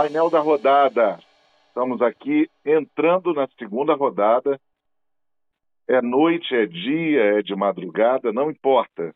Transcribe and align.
Painel 0.00 0.30
da 0.30 0.40
rodada. 0.40 1.18
Estamos 1.68 2.00
aqui 2.00 2.48
entrando 2.64 3.34
na 3.34 3.46
segunda 3.58 3.92
rodada. 3.92 4.58
É 5.86 6.00
noite, 6.00 6.54
é 6.54 6.64
dia, 6.64 7.38
é 7.38 7.42
de 7.42 7.54
madrugada, 7.54 8.32
não 8.32 8.50
importa. 8.50 9.14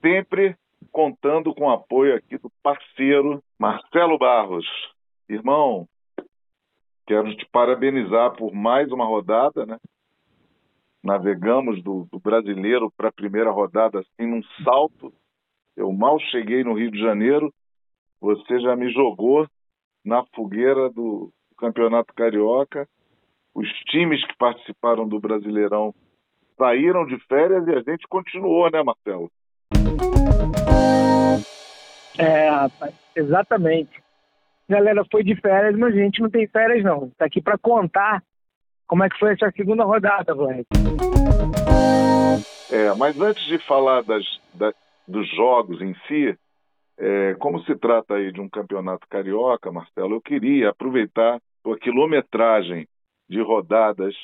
Sempre 0.00 0.56
contando 0.90 1.54
com 1.54 1.66
o 1.66 1.70
apoio 1.70 2.16
aqui 2.16 2.38
do 2.38 2.50
parceiro 2.62 3.44
Marcelo 3.58 4.16
Barros. 4.16 4.64
Irmão, 5.28 5.86
quero 7.06 7.36
te 7.36 7.46
parabenizar 7.52 8.34
por 8.38 8.54
mais 8.54 8.90
uma 8.90 9.04
rodada, 9.04 9.66
né? 9.66 9.78
Navegamos 11.02 11.82
do, 11.82 12.08
do 12.10 12.18
brasileiro 12.18 12.90
para 12.96 13.10
a 13.10 13.12
primeira 13.12 13.50
rodada 13.50 13.98
assim 14.00 14.26
num 14.26 14.42
salto. 14.64 15.12
Eu 15.76 15.92
mal 15.92 16.18
cheguei 16.18 16.64
no 16.64 16.72
Rio 16.72 16.90
de 16.90 16.98
Janeiro, 16.98 17.52
você 18.18 18.58
já 18.60 18.74
me 18.74 18.90
jogou 18.90 19.46
na 20.04 20.24
fogueira 20.34 20.90
do, 20.90 21.32
Campeonato 21.56 22.12
Carioca. 22.14 22.86
Os 23.54 23.68
times 23.90 24.24
que 24.26 24.36
participaram 24.36 25.06
do 25.06 25.20
Brasileirão 25.20 25.94
saíram 26.58 27.06
de 27.06 27.18
férias 27.26 27.66
e 27.66 27.70
a 27.70 27.80
gente 27.80 28.06
continuou, 28.08 28.70
né, 28.70 28.82
Marcelo? 28.82 29.30
É, 32.18 32.48
rapaz, 32.48 32.94
exatamente. 33.14 34.02
Galera 34.68 35.04
foi 35.10 35.22
de 35.22 35.34
férias, 35.36 35.76
mas 35.76 35.94
a 35.94 35.98
gente 35.98 36.20
não 36.20 36.30
tem 36.30 36.46
férias, 36.48 36.82
não. 36.84 37.10
Tá 37.10 37.26
aqui 37.26 37.40
para 37.40 37.58
contar 37.58 38.22
como 38.86 39.04
é 39.04 39.08
que 39.08 39.18
foi 39.18 39.32
essa 39.32 39.50
segunda 39.52 39.84
rodada, 39.84 40.34
Vlad. 40.34 40.64
É, 42.70 42.94
mas 42.96 43.20
antes 43.20 43.44
de 43.46 43.58
falar 43.58 44.02
das, 44.02 44.24
da, 44.54 44.72
dos 45.06 45.28
jogos 45.34 45.80
em 45.80 45.94
si, 46.06 46.36
é, 46.98 47.34
como 47.34 47.60
se 47.64 47.74
trata 47.76 48.14
aí 48.14 48.32
de 48.32 48.40
um 48.40 48.48
campeonato 48.48 49.06
carioca, 49.08 49.72
Marcelo, 49.72 50.14
eu 50.14 50.20
queria 50.20 50.70
aproveitar 50.70 51.40
a 51.64 51.78
quilometragem 51.78 52.86
de 53.28 53.40
rodadas, 53.40 54.14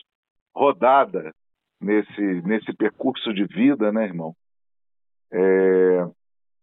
rodada 0.54 1.32
nesse, 1.80 2.20
nesse 2.42 2.72
percurso 2.74 3.32
de 3.32 3.44
vida, 3.44 3.91
né, 3.91 4.04
irmão? 4.04 4.34
É, 5.32 6.06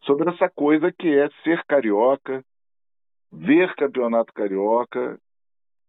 sobre 0.03 0.29
essa 0.29 0.49
coisa 0.49 0.91
que 0.91 1.07
é 1.07 1.29
ser 1.43 1.63
carioca, 1.65 2.43
ver 3.31 3.73
campeonato 3.75 4.31
carioca, 4.33 5.19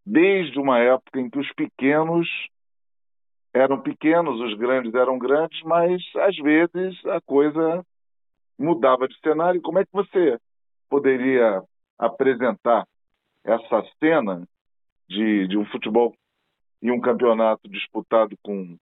desde 0.05 0.59
uma 0.59 0.79
época 0.79 1.21
em 1.21 1.29
que 1.29 1.39
os 1.39 1.53
pequenos 1.53 2.27
eram 3.53 3.81
pequenos, 3.81 4.41
os 4.41 4.55
grandes 4.55 4.95
eram 4.95 5.19
grandes, 5.19 5.61
mas 5.63 6.03
às 6.17 6.37
vezes 6.37 7.07
a 7.07 7.21
coisa 7.21 7.85
mudava 8.59 9.07
de 9.07 9.19
cenário. 9.21 9.63
Como 9.63 9.79
é 9.79 9.85
que 9.85 9.93
você 9.93 10.39
poderia 10.89 11.63
apresentar 11.99 12.87
essa 13.45 13.83
cena 13.99 14.47
de, 15.09 15.49
de 15.49 15.57
um 15.57 15.65
futebol 15.67 16.15
e 16.83 16.91
um 16.91 17.01
campeonato 17.01 17.69
disputado 17.69 18.37
com, 18.43 18.77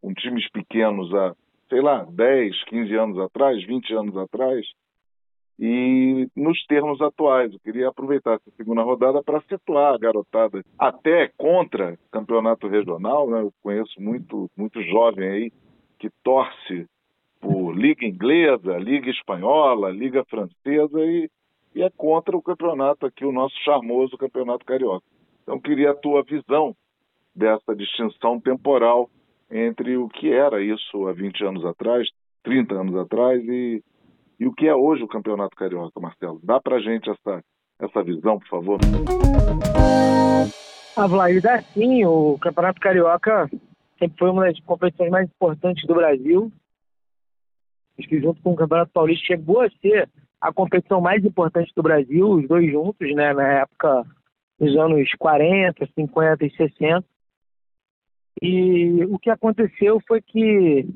com 0.00 0.14
times 0.14 0.48
pequenos 0.50 1.12
há, 1.14 1.34
sei 1.68 1.80
lá, 1.80 2.04
10, 2.04 2.64
15 2.64 2.94
anos 2.94 3.18
atrás, 3.18 3.62
20 3.64 3.94
anos 3.94 4.16
atrás, 4.16 4.66
e 5.58 6.28
nos 6.34 6.64
termos 6.66 7.00
atuais. 7.00 7.52
Eu 7.52 7.60
queria 7.60 7.88
aproveitar 7.88 8.34
essa 8.34 8.50
segunda 8.56 8.82
rodada 8.82 9.22
para 9.22 9.40
situar 9.42 9.94
a 9.94 9.98
garotada 9.98 10.64
até 10.78 11.28
contra 11.36 11.98
campeonato 12.10 12.66
regional. 12.68 13.28
Né? 13.30 13.42
Eu 13.42 13.52
conheço 13.62 14.00
muito, 14.00 14.50
muito 14.56 14.82
jovem 14.82 15.28
aí 15.28 15.52
que 15.98 16.10
torce 16.22 16.86
por 17.44 17.76
Liga 17.76 18.06
Inglesa, 18.06 18.78
Liga 18.78 19.10
Espanhola, 19.10 19.90
Liga 19.90 20.24
Francesa 20.24 20.98
e, 21.00 21.30
e 21.74 21.82
é 21.82 21.90
contra 21.90 22.34
o 22.34 22.40
campeonato 22.40 23.04
aqui, 23.04 23.22
o 23.22 23.32
nosso 23.32 23.54
charmoso 23.62 24.16
Campeonato 24.16 24.64
Carioca. 24.64 25.04
Então, 25.42 25.60
queria 25.60 25.90
a 25.90 25.94
tua 25.94 26.22
visão 26.22 26.74
dessa 27.36 27.76
distinção 27.76 28.40
temporal 28.40 29.10
entre 29.50 29.94
o 29.98 30.08
que 30.08 30.32
era 30.32 30.62
isso 30.62 31.06
há 31.06 31.12
20 31.12 31.44
anos 31.44 31.66
atrás, 31.66 32.08
30 32.44 32.74
anos 32.76 32.96
atrás 32.96 33.44
e, 33.46 33.84
e 34.40 34.46
o 34.46 34.52
que 34.54 34.66
é 34.66 34.74
hoje 34.74 35.02
o 35.02 35.08
Campeonato 35.08 35.54
Carioca, 35.54 36.00
Marcelo. 36.00 36.40
Dá 36.42 36.58
para 36.58 36.80
gente 36.80 37.10
essa, 37.10 37.44
essa 37.78 38.02
visão, 38.02 38.38
por 38.38 38.48
favor? 38.48 38.80
Ah, 40.96 41.06
Vlad, 41.06 41.42
dá 41.42 41.60
sim. 41.60 42.06
O 42.06 42.38
Campeonato 42.40 42.80
Carioca 42.80 43.50
sempre 43.98 44.18
foi 44.18 44.30
uma 44.30 44.44
das 44.46 44.58
competições 44.60 45.10
mais 45.10 45.28
importantes 45.28 45.86
do 45.86 45.94
Brasil 45.94 46.50
Acho 47.98 48.08
que 48.08 48.20
junto 48.20 48.40
com 48.42 48.52
o 48.52 48.56
Campeonato 48.56 48.92
Paulista 48.92 49.26
chegou 49.26 49.60
a 49.60 49.70
ser 49.80 50.08
a 50.40 50.52
competição 50.52 51.00
mais 51.00 51.24
importante 51.24 51.72
do 51.74 51.82
Brasil, 51.82 52.28
os 52.28 52.46
dois 52.48 52.70
juntos, 52.70 53.14
né, 53.14 53.32
na 53.32 53.60
época 53.60 54.04
dos 54.58 54.76
anos 54.76 55.10
40, 55.18 55.86
50 55.94 56.44
e 56.44 56.50
60. 56.56 57.04
E 58.42 59.04
o 59.04 59.18
que 59.18 59.30
aconteceu 59.30 60.00
foi 60.06 60.20
que 60.20 60.86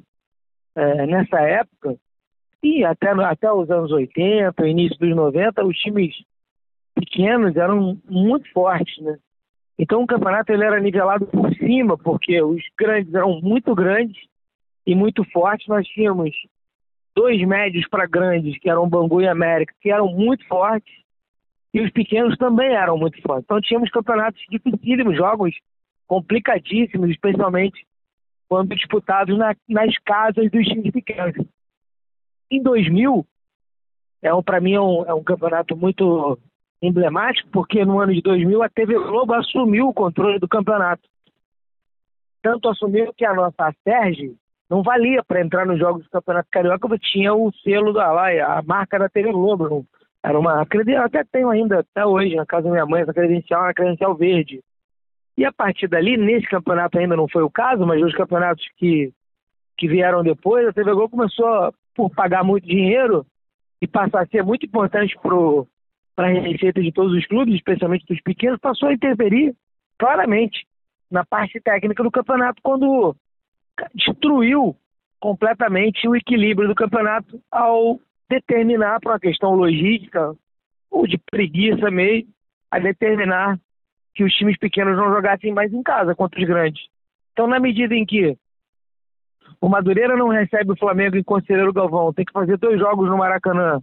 é, 0.74 1.06
nessa 1.06 1.40
época, 1.40 1.96
e 2.62 2.84
até, 2.84 3.10
até 3.10 3.52
os 3.52 3.70
anos 3.70 3.90
80, 3.90 4.66
início 4.66 4.98
dos 4.98 5.14
90, 5.14 5.64
os 5.64 5.76
times 5.78 6.14
pequenos 6.94 7.56
eram 7.56 7.98
muito 8.08 8.50
fortes, 8.52 9.02
né? 9.02 9.18
Então 9.78 10.02
o 10.02 10.06
campeonato 10.06 10.52
ele 10.52 10.64
era 10.64 10.80
nivelado 10.80 11.26
por 11.26 11.54
cima, 11.54 11.96
porque 11.96 12.42
os 12.42 12.62
grandes 12.76 13.14
eram 13.14 13.40
muito 13.40 13.74
grandes 13.74 14.16
e 14.84 14.94
muito 14.94 15.24
fortes. 15.30 15.68
Nós 15.68 15.86
tínhamos 15.86 16.30
dois 17.18 17.44
médios 17.44 17.84
para 17.88 18.06
grandes, 18.06 18.56
que 18.60 18.70
eram 18.70 18.88
Bangu 18.88 19.20
e 19.20 19.26
América, 19.26 19.74
que 19.80 19.90
eram 19.90 20.06
muito 20.06 20.46
fortes, 20.46 20.94
e 21.74 21.80
os 21.80 21.90
pequenos 21.90 22.38
também 22.38 22.72
eram 22.72 22.96
muito 22.96 23.20
fortes. 23.20 23.42
Então 23.42 23.60
tínhamos 23.60 23.90
campeonatos 23.90 24.40
dificílimos, 24.48 25.16
jogos 25.16 25.52
complicadíssimos, 26.06 27.10
especialmente 27.10 27.84
quando 28.48 28.76
disputados 28.76 29.36
na, 29.36 29.52
nas 29.68 29.98
casas 29.98 30.48
dos 30.48 30.64
times 30.64 30.92
pequenos. 30.92 31.34
Em 32.48 32.62
2000, 32.62 33.26
é 34.22 34.32
um, 34.32 34.42
para 34.42 34.60
mim 34.60 34.74
é 34.74 34.80
um, 34.80 35.04
é 35.04 35.12
um 35.12 35.24
campeonato 35.24 35.76
muito 35.76 36.38
emblemático, 36.80 37.50
porque 37.50 37.84
no 37.84 37.98
ano 37.98 38.14
de 38.14 38.22
2000 38.22 38.62
a 38.62 38.68
TV 38.68 38.94
Globo 38.94 39.34
assumiu 39.34 39.88
o 39.88 39.92
controle 39.92 40.38
do 40.38 40.46
campeonato. 40.46 41.02
Tanto 42.40 42.68
assumiu 42.68 43.12
que 43.12 43.24
a 43.24 43.34
nossa 43.34 43.74
Sérgio 43.82 44.36
não 44.68 44.82
valia 44.82 45.22
para 45.24 45.40
entrar 45.40 45.66
nos 45.66 45.78
jogos 45.78 46.04
do 46.04 46.10
Campeonato 46.10 46.48
Carioca, 46.50 46.88
porque 46.88 47.06
tinha 47.06 47.34
o 47.34 47.50
selo 47.64 47.92
da 47.92 48.12
lá, 48.12 48.28
a 48.58 48.62
marca 48.62 48.98
da 48.98 49.08
TV 49.08 49.32
Globo. 49.32 49.86
Era 50.22 50.38
uma 50.38 50.66
credencial, 50.66 51.04
até 51.04 51.24
tenho 51.24 51.48
ainda, 51.48 51.80
até 51.80 52.04
hoje, 52.04 52.34
na 52.34 52.44
casa 52.44 52.64
da 52.64 52.70
minha 52.70 52.86
mãe, 52.86 53.02
essa 53.02 53.14
credencial, 53.14 53.62
uma 53.62 53.74
credencial 53.74 54.14
verde. 54.14 54.60
E 55.36 55.44
a 55.44 55.52
partir 55.52 55.88
dali, 55.88 56.16
nesse 56.16 56.48
campeonato 56.48 56.98
ainda 56.98 57.16
não 57.16 57.28
foi 57.28 57.42
o 57.42 57.50
caso, 57.50 57.86
mas 57.86 58.00
nos 58.00 58.14
campeonatos 58.14 58.64
que, 58.76 59.12
que 59.76 59.88
vieram 59.88 60.22
depois, 60.22 60.66
a 60.66 60.72
TV 60.72 60.92
Globo 60.92 61.10
começou, 61.10 61.72
por 61.94 62.10
pagar 62.10 62.44
muito 62.44 62.66
dinheiro 62.66 63.24
e 63.80 63.86
passar 63.86 64.22
a 64.22 64.26
ser 64.26 64.42
muito 64.42 64.66
importante 64.66 65.16
para 66.14 66.28
a 66.28 66.40
receita 66.40 66.82
de 66.82 66.92
todos 66.92 67.12
os 67.12 67.24
clubes, 67.26 67.54
especialmente 67.54 68.04
dos 68.06 68.20
pequenos, 68.20 68.58
passou 68.60 68.88
a 68.88 68.92
interferir 68.92 69.54
claramente 69.96 70.66
na 71.10 71.24
parte 71.24 71.60
técnica 71.60 72.02
do 72.02 72.10
campeonato 72.10 72.60
quando 72.62 73.14
destruiu 73.94 74.76
completamente 75.20 76.08
o 76.08 76.14
equilíbrio 76.14 76.68
do 76.68 76.74
campeonato 76.74 77.40
ao 77.50 77.98
determinar, 78.28 79.00
por 79.00 79.12
uma 79.12 79.20
questão 79.20 79.54
logística 79.54 80.34
ou 80.90 81.06
de 81.06 81.18
preguiça 81.30 81.90
mesmo, 81.90 82.30
a 82.70 82.78
determinar 82.78 83.58
que 84.14 84.24
os 84.24 84.32
times 84.34 84.58
pequenos 84.58 84.96
não 84.96 85.12
jogassem 85.12 85.52
mais 85.52 85.72
em 85.72 85.82
casa 85.82 86.14
contra 86.14 86.40
os 86.40 86.46
grandes. 86.46 86.82
Então, 87.32 87.46
na 87.46 87.58
medida 87.58 87.94
em 87.94 88.04
que 88.04 88.36
o 89.60 89.68
Madureira 89.68 90.16
não 90.16 90.28
recebe 90.28 90.72
o 90.72 90.78
Flamengo 90.78 91.16
em 91.16 91.22
Conselheiro 91.22 91.72
Galvão, 91.72 92.12
tem 92.12 92.24
que 92.24 92.32
fazer 92.32 92.56
dois 92.58 92.78
jogos 92.78 93.08
no 93.08 93.16
Maracanã. 93.16 93.80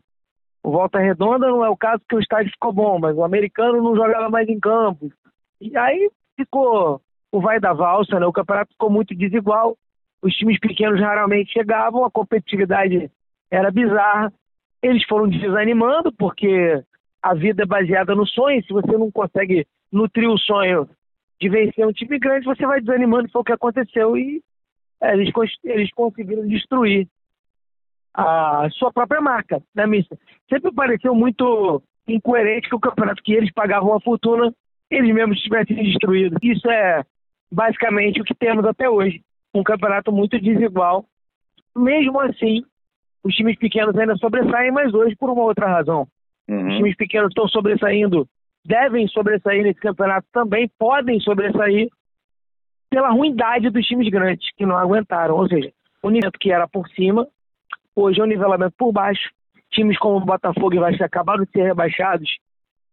O 0.64 0.72
Volta 0.72 1.00
Redonda 1.00 1.48
não 1.48 1.64
é 1.64 1.70
o 1.70 1.78
caso 1.78 2.00
porque 2.00 2.16
o 2.16 2.20
estádio 2.20 2.52
ficou 2.52 2.74
bom, 2.74 3.00
mas 3.00 3.16
o 3.16 3.24
americano 3.24 3.82
não 3.82 3.96
jogava 3.96 4.30
mais 4.30 4.48
em 4.48 4.60
campo. 4.60 5.12
E 5.62 5.76
aí 5.78 6.10
ficou 6.36 7.02
o 7.32 7.42
vai 7.42 7.60
da 7.60 7.74
valsa, 7.74 8.20
né? 8.20 8.26
O 8.26 8.34
campeonato 8.34 8.72
ficou 8.72 8.90
muito 8.90 9.14
desigual 9.16 9.78
os 10.22 10.34
times 10.36 10.60
pequenos 10.60 11.00
raramente 11.00 11.54
chegavam, 11.54 12.06
a 12.06 12.12
competitividade 12.12 13.10
era 13.50 13.72
bizarra. 13.72 14.34
Eles 14.82 15.04
foram 15.06 15.28
desanimando, 15.28 16.12
porque 16.12 16.84
a 17.22 17.34
vida 17.34 17.64
é 17.64 17.66
baseada 17.66 18.16
no 18.16 18.26
sonho. 18.26 18.64
Se 18.66 18.74
você 18.74 18.92
não 18.98 19.12
consegue 19.12 19.68
nutrir 19.92 20.30
o 20.30 20.38
sonho 20.38 20.90
de 21.40 21.50
vencer 21.50 21.86
um 21.86 21.92
time 21.92 22.20
grande, 22.20 22.46
você 22.46 22.66
vai 22.66 22.80
desanimando. 22.80 23.30
Foi 23.30 23.42
o 23.42 23.46
que 23.46 23.54
aconteceu. 23.54 24.18
E 24.18 24.42
é, 25.02 25.14
eles, 25.14 25.32
eles 25.64 25.92
conseguiram 25.92 26.48
destruir 26.48 27.08
a 28.14 28.68
sua 28.72 28.94
própria 28.94 29.20
marca, 29.20 29.62
né, 29.74 29.86
Missa? 29.86 30.18
Sempre 30.50 30.72
pareceu 30.72 31.14
muito 31.14 31.82
incoerente 32.08 32.70
que 32.70 32.76
o 32.76 32.80
campeonato 32.80 33.22
que 33.22 33.34
eles 33.34 33.52
pagavam 33.52 33.94
a 33.94 34.00
fortuna, 34.00 34.54
eles 34.90 35.14
mesmos 35.14 35.40
tivessem 35.40 35.76
destruído. 35.84 36.38
Isso 36.42 36.70
é 36.70 37.04
basicamente 37.52 38.22
o 38.22 38.24
que 38.24 38.34
temos 38.34 38.66
até 38.66 38.90
hoje 38.90 39.22
um 39.60 39.64
campeonato 39.64 40.12
muito 40.12 40.40
desigual. 40.40 41.06
Mesmo 41.76 42.20
assim, 42.20 42.64
os 43.24 43.34
times 43.36 43.58
pequenos 43.58 43.98
ainda 43.98 44.16
sobressaem, 44.18 44.72
mas 44.72 44.94
hoje 44.94 45.16
por 45.16 45.30
uma 45.30 45.44
outra 45.44 45.68
razão. 45.68 46.08
Uhum. 46.48 46.68
Os 46.68 46.76
times 46.76 46.96
pequenos 46.96 47.30
estão 47.30 47.48
sobressaindo 47.48 48.28
devem 48.66 49.08
sobressair 49.08 49.64
nesse 49.64 49.80
campeonato 49.80 50.28
também 50.34 50.70
podem 50.80 51.20
sobressair 51.20 51.88
pela 52.90 53.12
ruindade 53.12 53.70
dos 53.70 53.86
times 53.86 54.10
grandes 54.10 54.50
que 54.56 54.66
não 54.66 54.76
aguentaram. 54.76 55.36
Ou 55.36 55.48
seja, 55.48 55.72
o 56.02 56.10
nivelamento 56.10 56.40
que 56.40 56.52
era 56.52 56.68
por 56.68 56.88
cima, 56.90 57.28
hoje 57.96 58.20
é 58.20 58.24
o 58.24 58.28
nivelamento 58.28 58.74
por 58.78 58.92
baixo. 58.92 59.30
Times 59.72 59.98
como 60.00 60.18
o 60.18 60.26
Botafogo 60.26 60.74
e 60.74 60.80
Vasco 60.80 61.04
acabaram 61.04 61.44
de 61.44 61.52
ser 61.52 61.64
rebaixados, 61.64 62.38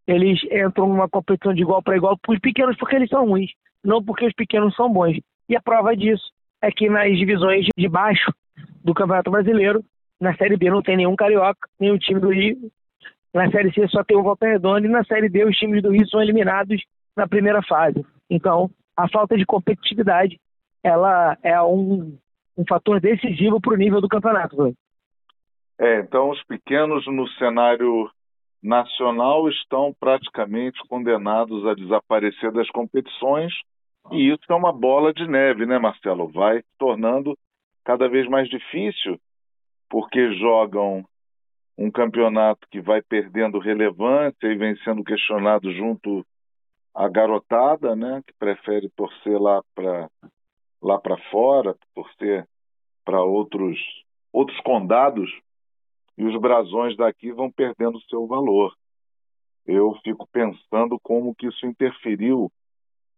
eles 0.06 0.40
entram 0.44 0.88
numa 0.88 1.08
competição 1.08 1.54
de 1.54 1.62
igual 1.62 1.82
para 1.82 1.96
igual 1.96 2.18
para 2.18 2.34
os 2.34 2.40
pequenos 2.40 2.76
porque 2.76 2.96
eles 2.96 3.08
são 3.08 3.26
ruins, 3.26 3.52
não 3.84 4.02
porque 4.02 4.26
os 4.26 4.34
pequenos 4.34 4.74
são 4.74 4.92
bons. 4.92 5.18
E 5.48 5.56
a 5.56 5.62
prova 5.62 5.96
disso 5.96 6.31
que 6.70 6.88
nas 6.88 7.16
divisões 7.16 7.66
de 7.76 7.88
baixo 7.88 8.32
do 8.84 8.94
Campeonato 8.94 9.30
Brasileiro, 9.30 9.84
na 10.20 10.34
Série 10.36 10.56
B 10.56 10.70
não 10.70 10.82
tem 10.82 10.96
nenhum 10.96 11.16
carioca, 11.16 11.68
nenhum 11.80 11.98
time 11.98 12.20
do 12.20 12.30
Rio. 12.30 12.56
Na 13.34 13.50
Série 13.50 13.72
C 13.72 13.88
só 13.88 14.04
tem 14.04 14.16
o 14.16 14.22
Volta 14.22 14.46
Redonda 14.46 14.86
e 14.86 14.90
na 14.90 15.02
Série 15.04 15.28
D 15.28 15.44
os 15.44 15.56
times 15.56 15.82
do 15.82 15.90
Rio 15.90 16.06
são 16.08 16.22
eliminados 16.22 16.82
na 17.16 17.26
primeira 17.26 17.62
fase. 17.62 18.04
Então, 18.30 18.70
a 18.96 19.08
falta 19.08 19.36
de 19.36 19.44
competitividade 19.44 20.38
ela 20.82 21.36
é 21.42 21.60
um, 21.62 22.16
um 22.56 22.64
fator 22.68 23.00
decisivo 23.00 23.60
para 23.60 23.74
o 23.74 23.76
nível 23.76 24.00
do 24.00 24.08
campeonato. 24.08 24.74
É, 25.78 26.00
então 26.00 26.30
os 26.30 26.42
pequenos 26.44 27.06
no 27.06 27.26
cenário 27.30 28.10
nacional 28.62 29.48
estão 29.48 29.94
praticamente 29.98 30.78
condenados 30.88 31.66
a 31.66 31.74
desaparecer 31.74 32.52
das 32.52 32.68
competições 32.70 33.52
e 34.10 34.30
isso 34.30 34.44
é 34.48 34.54
uma 34.54 34.72
bola 34.72 35.12
de 35.12 35.26
neve, 35.28 35.64
né, 35.64 35.78
Marcelo? 35.78 36.28
Vai 36.28 36.62
tornando 36.78 37.36
cada 37.84 38.08
vez 38.08 38.28
mais 38.28 38.48
difícil 38.48 39.18
porque 39.88 40.32
jogam 40.34 41.04
um 41.76 41.90
campeonato 41.90 42.66
que 42.70 42.80
vai 42.80 43.02
perdendo 43.02 43.58
relevância 43.58 44.46
e 44.46 44.56
vem 44.56 44.76
sendo 44.78 45.04
questionado 45.04 45.72
junto 45.72 46.24
à 46.94 47.08
garotada, 47.08 47.96
né, 47.96 48.22
que 48.26 48.34
prefere 48.34 48.90
torcer 48.90 49.40
lá 49.40 49.62
para 49.74 50.08
lá 50.80 50.98
para 50.98 51.16
fora, 51.30 51.76
torcer 51.94 52.46
para 53.04 53.22
outros 53.22 53.78
outros 54.32 54.58
condados 54.60 55.30
e 56.16 56.24
os 56.24 56.38
brasões 56.40 56.96
daqui 56.96 57.32
vão 57.32 57.50
perdendo 57.50 58.00
seu 58.02 58.26
valor. 58.26 58.74
Eu 59.66 59.94
fico 60.02 60.26
pensando 60.32 60.98
como 61.02 61.34
que 61.34 61.46
isso 61.46 61.66
interferiu 61.66 62.50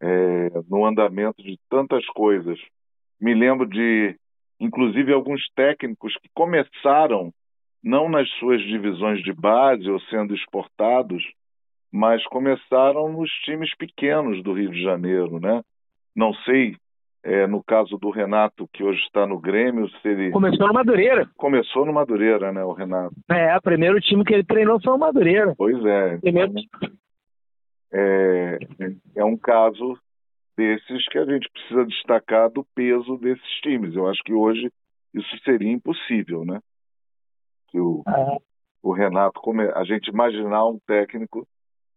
é, 0.01 0.51
no 0.69 0.85
andamento 0.85 1.43
de 1.43 1.59
tantas 1.69 2.05
coisas. 2.07 2.59
Me 3.21 3.35
lembro 3.35 3.67
de, 3.67 4.17
inclusive, 4.61 5.13
alguns 5.13 5.41
técnicos 5.55 6.15
que 6.17 6.29
começaram 6.35 7.33
não 7.83 8.09
nas 8.09 8.29
suas 8.39 8.63
divisões 8.63 9.23
de 9.23 9.33
base 9.33 9.91
ou 9.91 10.01
sendo 10.03 10.35
exportados, 10.35 11.23
mas 11.93 12.25
começaram 12.27 13.13
nos 13.13 13.31
times 13.45 13.75
pequenos 13.77 14.43
do 14.43 14.53
Rio 14.53 14.71
de 14.71 14.83
Janeiro, 14.83 15.39
né? 15.39 15.63
Não 16.17 16.33
sei 16.35 16.77
é, 17.25 17.47
no 17.47 17.63
caso 17.65 17.97
do 17.97 18.11
Renato, 18.11 18.69
que 18.73 18.85
hoje 18.85 19.01
está 19.01 19.27
no 19.27 19.41
Grêmio, 19.41 19.89
se 19.89 20.09
ele. 20.09 20.31
Começou 20.31 20.67
no 20.67 20.75
Madureira. 20.75 21.27
Começou 21.37 21.87
no 21.87 21.93
Madureira, 21.93 22.53
né, 22.53 22.63
o 22.63 22.73
Renato? 22.73 23.15
É, 23.31 23.57
o 23.57 23.63
primeiro 23.63 23.99
time 24.01 24.25
que 24.25 24.35
ele 24.35 24.45
treinou 24.45 24.79
foi 24.83 24.93
o 24.93 24.99
Madureira. 24.99 25.55
Pois 25.57 25.83
é. 25.85 26.19
Primeiro... 26.19 26.53
É, 27.95 28.59
é 29.17 29.25
um 29.25 29.37
caso 29.37 29.97
desses 30.57 31.07
que 31.09 31.19
a 31.19 31.25
gente 31.25 31.49
precisa 31.51 31.87
destacar 31.87 32.51
do 32.51 32.65
peso 32.75 33.17
desses 33.19 33.49
times. 33.63 33.95
Eu 33.95 34.09
acho 34.09 34.23
que 34.25 34.33
hoje 34.33 34.71
isso 35.13 35.39
seria 35.45 35.71
impossível, 35.71 36.45
né? 36.45 36.61
Que 37.69 37.79
o, 37.79 38.03
é. 38.07 38.39
o 38.83 38.93
Renato, 38.93 39.41
a 39.75 39.85
gente 39.85 40.09
imaginar 40.09 40.67
um 40.67 40.79
técnico 40.87 41.47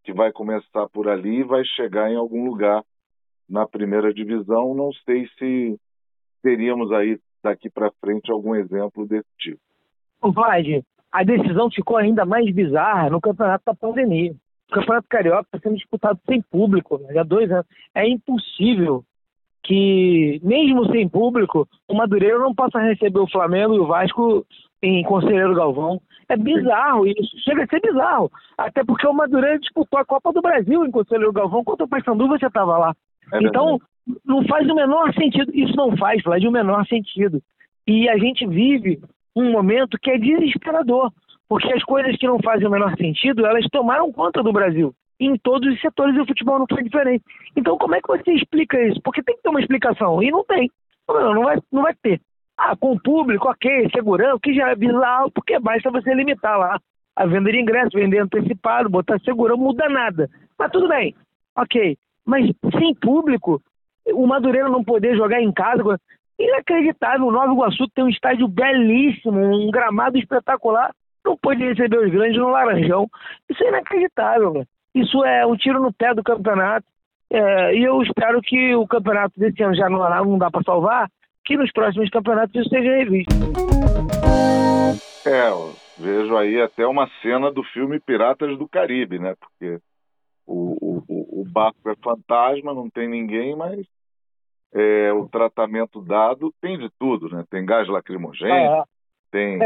que 0.04 0.14
vai 0.14 0.32
começar 0.32 0.88
por 0.90 1.10
ali 1.10 1.40
e 1.40 1.44
vai 1.44 1.64
chegar 1.66 2.12
em 2.12 2.16
algum 2.16 2.46
lugar 2.46 2.84
na 3.50 3.68
primeira 3.68 4.14
divisão, 4.14 4.76
não 4.76 4.92
sei 5.06 5.28
se 5.38 5.80
teríamos 6.44 6.92
aí 6.92 7.20
daqui 7.44 7.70
para 7.70 7.92
frente 8.00 8.32
algum 8.32 8.56
exemplo 8.56 9.08
desse 9.08 9.30
tipo. 9.40 9.60
O 10.22 10.32
Vlad, 10.32 10.84
a 11.12 11.24
decisão 11.24 11.70
ficou 11.72 11.98
ainda 11.98 12.26
mais 12.26 12.50
bizarra 12.54 13.10
no 13.10 13.22
campeonato 13.22 13.64
da 13.66 13.74
pandemia. 13.74 14.36
O 14.70 14.74
campeonato 14.74 15.08
carioca 15.08 15.48
está 15.48 15.60
sendo 15.60 15.78
disputado 15.78 16.20
sem 16.26 16.42
público, 16.42 16.98
né? 16.98 17.18
há 17.18 17.24
dois 17.24 17.50
anos. 17.52 17.66
É 17.96 18.08
impossível 18.08 19.04
que, 19.64 20.40
mesmo 20.44 20.90
sem 20.92 21.08
público, 21.08 21.68
o 21.88 21.94
Madureira 21.94 22.40
não 22.40 22.56
possa 22.56 22.80
receber 22.80 23.20
o 23.20 23.30
Flamengo 23.30 23.76
e 23.76 23.80
o 23.80 23.88
Vasco 23.88 24.46
em 24.82 25.04
Conselheiro 25.04 25.56
Galvão. 25.56 26.02
É 26.30 26.36
bizarro 26.36 27.08
isso, 27.08 27.38
chega 27.44 27.64
a 27.64 27.68
ser 27.68 27.82
bizarro. 27.82 28.32
Até 28.58 28.84
porque 28.84 29.08
o 29.08 29.14
Madureira 29.14 29.60
disputou 29.60 30.00
a 30.00 30.06
Copa 30.06 30.32
do 30.32 30.42
Brasil 30.42 30.86
em 30.86 30.92
Conselheiro 30.92 31.34
Galvão, 31.34 31.64
contra 31.64 31.86
o 31.86 31.90
Paysandu 31.90 32.28
você 32.28 32.48
estava 32.48 32.78
lá. 32.78 32.96
É 33.34 33.40
então, 33.42 33.80
não 34.26 34.46
faz 34.46 34.70
o 34.70 34.76
menor 34.76 35.14
sentido. 35.14 35.52
Isso 35.54 35.76
não 35.76 35.96
faz, 35.98 36.24
Vlad, 36.24 36.44
o 36.44 36.52
menor 36.52 36.86
sentido. 36.88 37.42
E 37.86 38.08
a 38.10 38.18
gente 38.18 38.46
vive 38.46 39.00
um 39.36 39.52
momento 39.52 39.98
que 40.02 40.12
é 40.12 40.18
desesperador, 40.18 41.12
porque 41.48 41.72
as 41.74 41.84
coisas 41.84 42.16
que 42.18 42.28
não 42.28 42.40
fazem 42.40 42.68
o 42.68 42.72
menor 42.72 42.96
sentido, 42.98 43.46
elas 43.46 43.66
tomaram 43.72 44.12
conta 44.12 44.44
do 44.44 44.52
Brasil. 44.52 44.94
Em 45.20 45.36
todos 45.38 45.74
os 45.74 45.82
setores 45.82 46.16
e 46.16 46.20
o 46.20 46.26
futebol 46.26 46.60
não 46.60 46.68
foi 46.70 46.84
diferente. 46.84 47.24
Então, 47.56 47.78
como 47.78 47.96
é 47.96 48.02
que 48.02 48.08
você 48.08 48.34
explica 48.34 48.80
isso? 48.88 49.02
Porque 49.02 49.24
tem 49.24 49.36
que 49.36 49.42
ter 49.42 49.50
uma 49.50 49.60
explicação, 49.60 50.22
e 50.22 50.30
não 50.30 50.44
tem. 50.44 50.70
Não, 51.08 51.34
não 51.34 51.44
vai, 51.44 51.58
não 51.72 51.82
vai 51.82 51.94
ter. 51.96 52.22
Ah, 52.58 52.76
com 52.76 52.94
o 52.94 53.00
público, 53.00 53.48
ok, 53.48 53.90
segurança, 53.96 54.40
que 54.42 54.54
já 54.54 54.70
é 54.70 54.76
bizarro, 54.76 55.32
porque 55.32 55.60
basta 55.60 55.90
você 55.92 56.14
limitar 56.14 56.58
lá 56.58 56.80
a 57.16 57.26
venda 57.26 57.52
de 57.52 57.60
ingressos, 57.60 57.94
vender 57.94 58.20
antecipado, 58.20 58.90
botar 58.90 59.20
seguro, 59.20 59.58
muda 59.58 59.90
nada. 59.90 60.30
Mas 60.58 60.72
tudo 60.72 60.88
bem, 60.88 61.16
ok. 61.56 61.98
Mas 62.26 62.52
sem 62.78 62.94
público, 62.94 63.62
o 64.14 64.28
Madureira 64.28 64.70
não 64.70 64.84
poder 64.84 65.16
jogar 65.16 65.42
em 65.42 65.52
casa, 65.52 66.00
inacreditável. 66.38 67.26
O 67.26 67.32
Nova 67.32 67.52
Iguaçu 67.52 67.88
tem 67.94 68.04
um 68.04 68.10
estádio 68.10 68.48
belíssimo, 68.48 69.40
um 69.40 69.72
gramado 69.72 70.18
espetacular, 70.18 70.94
não 71.28 71.38
pode 71.38 71.64
receber 71.64 72.00
os 72.00 72.12
grandes 72.12 72.38
no 72.38 72.50
Laranjão. 72.50 73.10
Isso 73.50 73.64
é 73.64 73.68
inacreditável, 73.68 74.66
Isso 74.96 75.24
é 75.26 75.46
um 75.46 75.56
tiro 75.56 75.82
no 75.82 75.92
pé 75.92 76.14
do 76.14 76.24
campeonato. 76.24 76.88
É, 77.30 77.76
e 77.76 77.84
eu 77.84 78.02
espero 78.02 78.42
que 78.42 78.74
o 78.74 78.88
campeonato 78.88 79.38
desse 79.38 79.62
ano 79.62 79.76
já 79.76 79.90
não, 79.90 80.00
não 80.26 80.38
dá 80.38 80.50
para 80.50 80.64
salvar, 80.64 81.12
que 81.44 81.58
nos 81.58 81.72
próximos 81.72 82.10
campeonatos 82.10 82.56
isso 82.56 82.70
seja 82.70 82.90
revisto. 82.90 83.34
É, 85.26 85.50
vejo 86.00 86.38
aí 86.38 86.62
até 86.62 86.88
uma 86.88 87.10
cena 87.22 87.52
do 87.52 87.64
filme 87.64 88.00
Piratas 88.00 88.58
do 88.58 88.68
Caribe, 88.68 89.20
né? 89.20 89.36
Porque 89.38 89.80
o, 90.46 91.04
o, 91.10 91.42
o 91.42 91.46
barco 91.46 91.90
é 91.90 91.96
fantasma, 92.02 92.74
não 92.74 92.90
tem 92.90 93.10
ninguém, 93.10 93.54
mas 93.58 93.86
é, 94.74 95.12
o 95.12 95.28
tratamento 95.28 96.02
dado 96.02 96.54
tem 96.62 96.78
de 96.78 96.90
tudo, 96.98 97.28
né? 97.30 97.44
Tem 97.50 97.66
gás 97.66 97.90
lacrimogêneo, 97.90 98.82
é. 98.82 98.84
tem. 99.30 99.60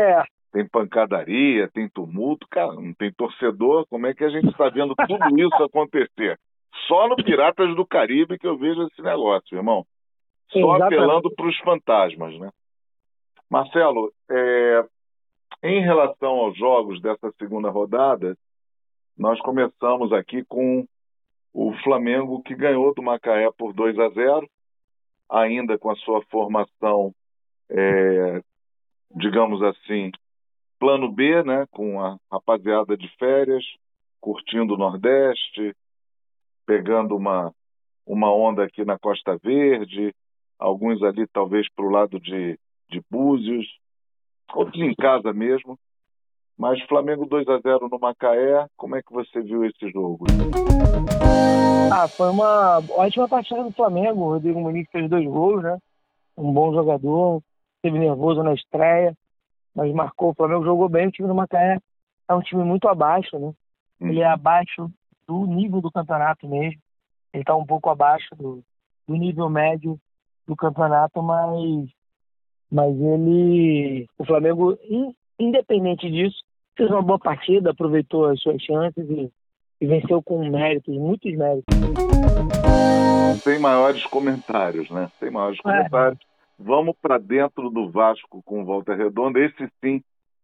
Tem 0.51 0.67
pancadaria, 0.67 1.69
tem 1.69 1.87
tumulto, 1.87 2.47
cara, 2.49 2.73
não 2.73 2.93
tem 2.93 3.11
torcedor. 3.11 3.85
Como 3.87 4.05
é 4.05 4.13
que 4.13 4.23
a 4.23 4.29
gente 4.29 4.49
está 4.49 4.69
vendo 4.69 4.93
tudo 4.95 5.39
isso 5.39 5.63
acontecer? 5.63 6.39
Só 6.87 7.07
no 7.07 7.15
Piratas 7.15 7.75
do 7.75 7.85
Caribe 7.85 8.37
que 8.37 8.47
eu 8.47 8.57
vejo 8.57 8.83
esse 8.87 9.01
negócio, 9.01 9.57
irmão. 9.57 9.85
Só 10.51 10.59
Exatamente. 10.59 10.95
apelando 10.95 11.31
para 11.35 11.47
os 11.47 11.57
fantasmas, 11.59 12.37
né? 12.37 12.49
Marcelo, 13.49 14.11
é, 14.29 14.85
em 15.63 15.81
relação 15.81 16.31
aos 16.31 16.57
jogos 16.57 17.01
dessa 17.01 17.31
segunda 17.37 17.69
rodada, 17.69 18.37
nós 19.17 19.39
começamos 19.41 20.11
aqui 20.11 20.43
com 20.45 20.85
o 21.53 21.73
Flamengo 21.83 22.41
que 22.41 22.55
ganhou 22.55 22.93
do 22.93 23.03
Macaé 23.03 23.49
por 23.57 23.73
2 23.73 23.99
a 23.99 24.09
0, 24.09 24.49
ainda 25.29 25.77
com 25.77 25.89
a 25.89 25.95
sua 25.97 26.21
formação, 26.23 27.13
é, 27.69 28.41
digamos 29.15 29.61
assim, 29.61 30.11
plano 30.81 31.11
B, 31.11 31.43
né, 31.43 31.67
com 31.69 32.01
a 32.01 32.17
rapaziada 32.31 32.97
de 32.97 33.07
férias, 33.19 33.63
curtindo 34.19 34.73
o 34.73 34.77
Nordeste, 34.77 35.75
pegando 36.65 37.15
uma, 37.15 37.53
uma 38.03 38.33
onda 38.33 38.63
aqui 38.63 38.83
na 38.83 38.97
Costa 38.97 39.37
Verde, 39.43 40.11
alguns 40.57 41.03
ali 41.03 41.27
talvez 41.27 41.67
para 41.75 41.85
o 41.85 41.91
lado 41.91 42.19
de, 42.19 42.57
de 42.89 42.99
Búzios, 43.11 43.67
outros 44.55 44.81
em 44.81 44.95
casa 44.95 45.31
mesmo. 45.31 45.77
Mas 46.57 46.81
Flamengo 46.87 47.27
2 47.27 47.47
a 47.47 47.59
0 47.59 47.87
no 47.87 47.99
Macaé, 47.99 48.65
como 48.75 48.95
é 48.95 49.03
que 49.03 49.13
você 49.13 49.39
viu 49.39 49.63
esse 49.63 49.87
jogo? 49.91 50.25
Ah, 51.93 52.07
foi 52.07 52.29
uma 52.29 52.79
ótima 52.97 53.27
partida 53.27 53.63
do 53.63 53.71
Flamengo. 53.71 54.21
O 54.21 54.29
Rodrigo 54.33 54.59
Muniz 54.59 54.87
fez 54.91 55.07
dois 55.07 55.25
gols, 55.25 55.61
né? 55.61 55.77
Um 56.35 56.51
bom 56.51 56.73
jogador, 56.73 57.41
teve 57.83 57.99
nervoso 57.99 58.41
na 58.41 58.53
estreia, 58.53 59.15
mas 59.75 59.93
marcou. 59.93 60.31
O 60.31 60.33
Flamengo 60.33 60.63
jogou 60.63 60.89
bem. 60.89 61.07
O 61.07 61.11
time 61.11 61.27
do 61.27 61.35
Macaé 61.35 61.79
é 62.27 62.33
um 62.33 62.41
time 62.41 62.63
muito 62.63 62.87
abaixo, 62.87 63.37
né? 63.39 63.53
Ele 63.99 64.21
é 64.21 64.27
uhum. 64.27 64.33
abaixo 64.33 64.91
do 65.27 65.45
nível 65.45 65.81
do 65.81 65.91
campeonato 65.91 66.47
mesmo. 66.47 66.79
Ele 67.33 67.43
está 67.43 67.55
um 67.55 67.65
pouco 67.65 67.89
abaixo 67.89 68.35
do, 68.35 68.63
do 69.07 69.15
nível 69.15 69.49
médio 69.49 69.99
do 70.47 70.55
campeonato, 70.55 71.21
mas, 71.21 71.89
mas 72.69 72.95
ele. 72.99 74.07
O 74.17 74.25
Flamengo, 74.25 74.77
independente 75.39 76.09
disso, 76.09 76.37
fez 76.75 76.89
uma 76.89 77.01
boa 77.01 77.19
partida, 77.19 77.71
aproveitou 77.71 78.25
as 78.25 78.41
suas 78.41 78.61
chances 78.61 79.09
e, 79.09 79.31
e 79.79 79.85
venceu 79.85 80.21
com 80.21 80.49
méritos, 80.49 80.95
muitos 80.95 81.31
méritos. 81.35 81.75
Sem 83.43 83.59
maiores 83.59 84.05
comentários, 84.05 84.89
né? 84.89 85.09
Sem 85.19 85.31
maiores 85.31 85.59
é. 85.65 86.30
Vamos 86.63 86.95
para 87.01 87.17
dentro 87.17 87.71
do 87.71 87.89
Vasco 87.89 88.43
com 88.43 88.63
volta 88.63 88.93
redonda. 88.93 89.39
Esse 89.39 89.67
sim, 89.83 90.03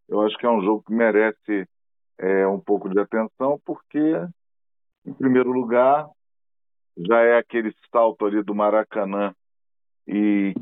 eu 0.10 0.22
acho 0.22 0.36
que 0.38 0.48
é 0.48 0.50
um 0.50 0.64
jogo 0.64 0.84
que 0.84 0.92
merece 0.92 1.68
é, 2.18 2.48
um 2.48 2.60
pouco 2.60 2.90
de 2.90 3.00
atenção, 3.00 3.62
porque, 3.64 4.00
em 5.06 5.14
primeiro 5.14 5.52
lugar, 5.52 6.10
já 6.98 7.22
é 7.22 7.38
aquele 7.38 7.72
salto 7.92 8.26
ali 8.26 8.42
do 8.42 8.56
Maracanã 8.56 9.32
e, 10.08 10.56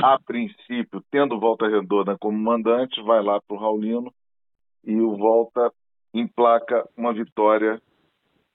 a 0.00 0.20
princípio, 0.20 1.02
tendo 1.10 1.40
volta 1.40 1.66
redonda 1.66 2.16
como 2.16 2.38
mandante, 2.38 3.02
vai 3.02 3.22
lá 3.22 3.40
para 3.40 3.56
o 3.56 3.58
Raulino 3.58 4.14
e 4.84 5.00
o 5.00 5.16
Volta 5.16 5.72
emplaca 6.14 6.88
uma 6.96 7.12
vitória 7.12 7.82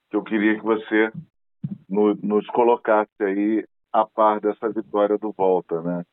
que 0.10 0.16
eu 0.16 0.24
queria 0.24 0.56
que 0.56 0.64
você 0.64 1.12
no, 1.90 2.16
nos 2.16 2.48
colocasse 2.48 3.22
aí 3.22 3.66
a 3.92 4.06
par 4.06 4.40
dessa 4.40 4.70
vitória 4.70 5.18
do 5.18 5.34
Volta, 5.34 5.82
né? 5.82 6.06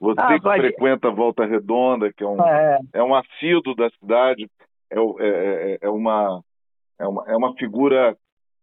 Você 0.00 0.20
ah, 0.20 0.28
que 0.28 0.40
pode... 0.40 0.60
frequenta 0.60 1.10
Volta 1.10 1.44
Redonda, 1.44 2.12
que 2.12 2.22
é 2.22 2.26
um, 2.26 2.40
é. 2.40 2.78
é 2.94 3.02
um 3.02 3.14
assíduo 3.14 3.74
da 3.74 3.90
cidade, 3.90 4.48
é, 4.90 4.98
é, 4.98 5.72
é, 5.72 5.78
é, 5.82 5.88
uma, 5.88 6.42
é, 6.98 7.06
uma, 7.06 7.24
é 7.26 7.36
uma 7.36 7.54
figura 7.54 8.16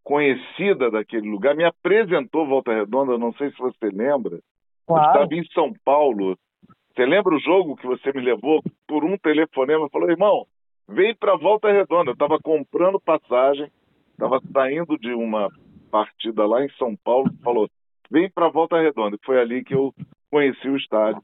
conhecida 0.04 0.90
daquele 0.90 1.28
lugar, 1.28 1.56
me 1.56 1.66
apresentou 1.66 2.48
Volta 2.48 2.74
Redonda, 2.74 3.18
não 3.18 3.34
sei 3.34 3.50
se 3.52 3.58
você 3.58 3.90
lembra. 3.92 4.40
Claro. 4.88 5.04
Eu 5.04 5.24
estava 5.24 5.36
em 5.36 5.46
São 5.52 5.74
Paulo. 5.84 6.38
Você 6.94 7.06
lembra 7.06 7.36
o 7.36 7.40
jogo 7.40 7.76
que 7.76 7.88
você 7.88 8.14
me 8.14 8.22
levou 8.22 8.62
por 8.88 9.04
um 9.04 9.18
telefonema? 9.18 9.90
Falou, 9.90 10.10
irmão, 10.10 10.46
vem 10.88 11.14
para 11.16 11.36
Volta 11.36 11.72
Redonda. 11.72 12.12
Eu 12.12 12.14
estava 12.14 12.40
comprando 12.40 13.00
passagem, 13.00 13.70
estava 14.12 14.40
saindo 14.54 14.98
de 14.98 15.12
uma 15.14 15.50
partida 15.92 16.46
lá 16.46 16.64
em 16.64 16.70
São 16.78 16.96
Paulo, 17.04 17.30
falou, 17.44 17.68
vem 18.10 18.30
para 18.30 18.50
Volta 18.50 18.80
Redonda. 18.80 19.18
Foi 19.26 19.40
ali 19.40 19.64
que 19.64 19.74
eu 19.74 19.94
conheci 20.32 20.68
o 20.70 20.78
estádio. 20.78 21.22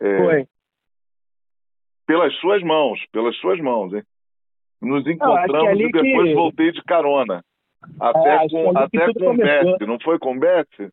É, 0.00 0.18
Foi. 0.18 0.46
Pelas 2.06 2.34
suas 2.36 2.62
mãos, 2.62 3.00
pelas 3.12 3.36
suas 3.36 3.58
mãos, 3.60 3.92
hein? 3.94 4.02
Nos 4.82 5.06
encontramos 5.06 5.80
e 5.80 5.90
depois 5.90 6.28
que... 6.28 6.34
voltei 6.34 6.72
de 6.72 6.82
carona. 6.82 7.42
Até 8.00 8.44
é, 8.44 8.48
com, 8.48 8.78
até 8.78 9.12
com 9.12 9.30
o 9.30 9.36
Bessi, 9.36 9.86
não 9.86 9.98
foi 10.00 10.18
com 10.18 10.32
o 10.32 10.38
Bessi? 10.38 10.92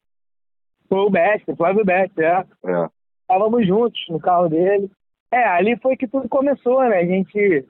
Foi 0.88 1.00
o 1.00 1.10
Bessi, 1.10 1.56
Flávio 1.56 1.86
Bessi, 1.86 2.22
é. 2.22 2.46
é. 2.66 2.90
Estávamos 3.22 3.66
juntos 3.66 4.00
no 4.10 4.20
carro 4.20 4.50
dele. 4.50 4.90
É, 5.32 5.44
ali 5.46 5.78
foi 5.78 5.96
que 5.96 6.08
tudo 6.08 6.28
começou, 6.28 6.82
né? 6.82 6.98
A 6.98 7.06
gente, 7.06 7.66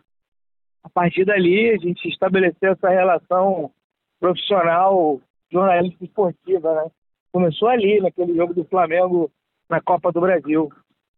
a 0.84 0.90
partir 0.90 1.26
dali, 1.26 1.70
a 1.70 1.78
gente 1.78 2.08
estabeleceu 2.08 2.72
essa 2.72 2.90
relação 2.90 3.72
profissional, 4.20 5.20
jornalística 5.52 6.06
esportiva, 6.06 6.74
né? 6.74 6.92
Começou 7.32 7.68
ali, 7.68 8.02
naquele 8.02 8.36
jogo 8.36 8.54
do 8.54 8.66
Flamengo 8.66 9.32
na 9.72 9.82
Copa 9.82 10.12
do 10.12 10.22
Brasil. 10.22 10.70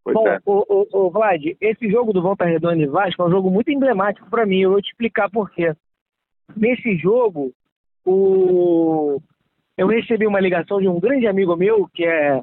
Pois 0.04 0.14
Bom, 0.14 0.28
é. 0.28 0.40
o, 0.46 0.64
o, 0.70 1.06
o, 1.06 1.10
Vlad, 1.10 1.42
esse 1.60 1.90
jogo 1.90 2.14
do 2.14 2.22
Volta 2.22 2.46
Redonda 2.46 2.82
e 2.82 2.86
Vasco 2.86 3.22
é 3.22 3.26
um 3.26 3.32
jogo 3.32 3.50
muito 3.50 3.72
emblemático 3.72 4.30
para 4.30 4.46
mim. 4.46 4.60
Eu 4.62 4.72
vou 4.72 4.82
te 4.82 4.90
explicar 4.90 5.30
por 5.30 5.50
quê. 5.52 5.74
Nesse 6.56 6.96
jogo, 6.98 7.52
o... 8.06 9.20
eu 9.78 9.88
recebi 9.88 10.28
uma 10.28 10.42
ligação 10.42 10.80
de 10.80 10.88
um 10.88 11.00
grande 11.00 11.26
amigo 11.26 11.56
meu, 11.56 11.88
que 11.94 12.06
é, 12.06 12.42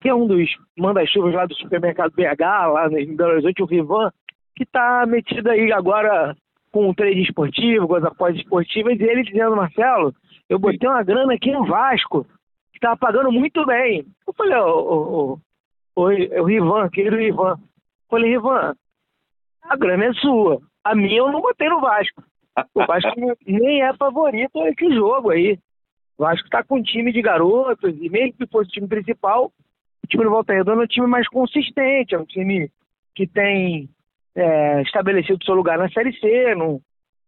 que 0.00 0.08
é 0.08 0.14
um 0.14 0.26
dos 0.26 0.48
manda-chuvas 0.76 1.32
lá 1.32 1.46
do 1.46 1.54
supermercado 1.54 2.12
BH, 2.12 2.72
lá 2.72 2.88
em 3.00 3.16
Belo 3.16 3.32
Horizonte, 3.32 3.62
o 3.62 3.66
Rivan, 3.66 4.10
que 4.56 4.64
está 4.64 5.06
metido 5.06 5.48
aí 5.50 5.72
agora 5.72 6.36
com 6.72 6.88
o 6.88 6.94
trade 6.94 7.22
esportivo, 7.22 7.86
com 7.86 7.94
as 7.94 8.04
apostas 8.04 8.40
esportivas, 8.40 8.98
e 8.98 9.04
ele 9.04 9.22
dizendo, 9.22 9.54
Marcelo, 9.54 10.12
eu 10.48 10.58
botei 10.58 10.88
uma 10.88 11.02
grana 11.02 11.34
aqui 11.34 11.52
no 11.52 11.64
Vasco, 11.64 12.26
estava 12.82 12.96
pagando 12.96 13.30
muito 13.30 13.64
bem. 13.64 14.04
Eu 14.26 14.34
falei, 14.34 14.58
ô, 14.58 14.66
ô, 14.66 15.38
ô, 15.94 16.02
o 16.02 16.44
Rivan, 16.44 16.88
querido 16.90 17.16
Rivan. 17.16 17.52
Eu 17.52 17.58
falei, 18.10 18.30
Rivan, 18.30 18.74
a 19.62 19.76
grana 19.76 20.06
é 20.06 20.12
sua. 20.14 20.60
A 20.82 20.94
minha 20.94 21.18
eu 21.18 21.30
não 21.30 21.40
botei 21.40 21.68
no 21.68 21.80
Vasco. 21.80 22.22
O 22.74 22.84
Vasco 22.84 23.10
nem 23.46 23.82
é 23.82 23.94
favorito 23.94 24.66
esse 24.66 24.94
jogo 24.94 25.30
aí. 25.30 25.58
O 26.18 26.24
Vasco 26.24 26.44
está 26.44 26.62
com 26.62 26.78
um 26.78 26.82
time 26.82 27.12
de 27.12 27.22
garotos, 27.22 27.94
e 28.00 28.10
mesmo 28.10 28.34
que 28.34 28.46
fosse 28.46 28.68
o 28.68 28.72
time 28.72 28.88
principal, 28.88 29.46
o 30.02 30.06
time 30.06 30.24
do 30.24 30.30
Volta 30.30 30.52
Redonda 30.52 30.82
é 30.82 30.84
um 30.84 30.88
time 30.88 31.06
mais 31.06 31.28
consistente, 31.28 32.14
é 32.14 32.18
um 32.18 32.24
time 32.24 32.70
que 33.14 33.26
tem 33.26 33.88
é, 34.34 34.82
estabelecido 34.82 35.44
seu 35.44 35.54
lugar 35.54 35.78
na 35.78 35.88
Série 35.90 36.12
C. 36.18 36.54
Não, 36.54 36.80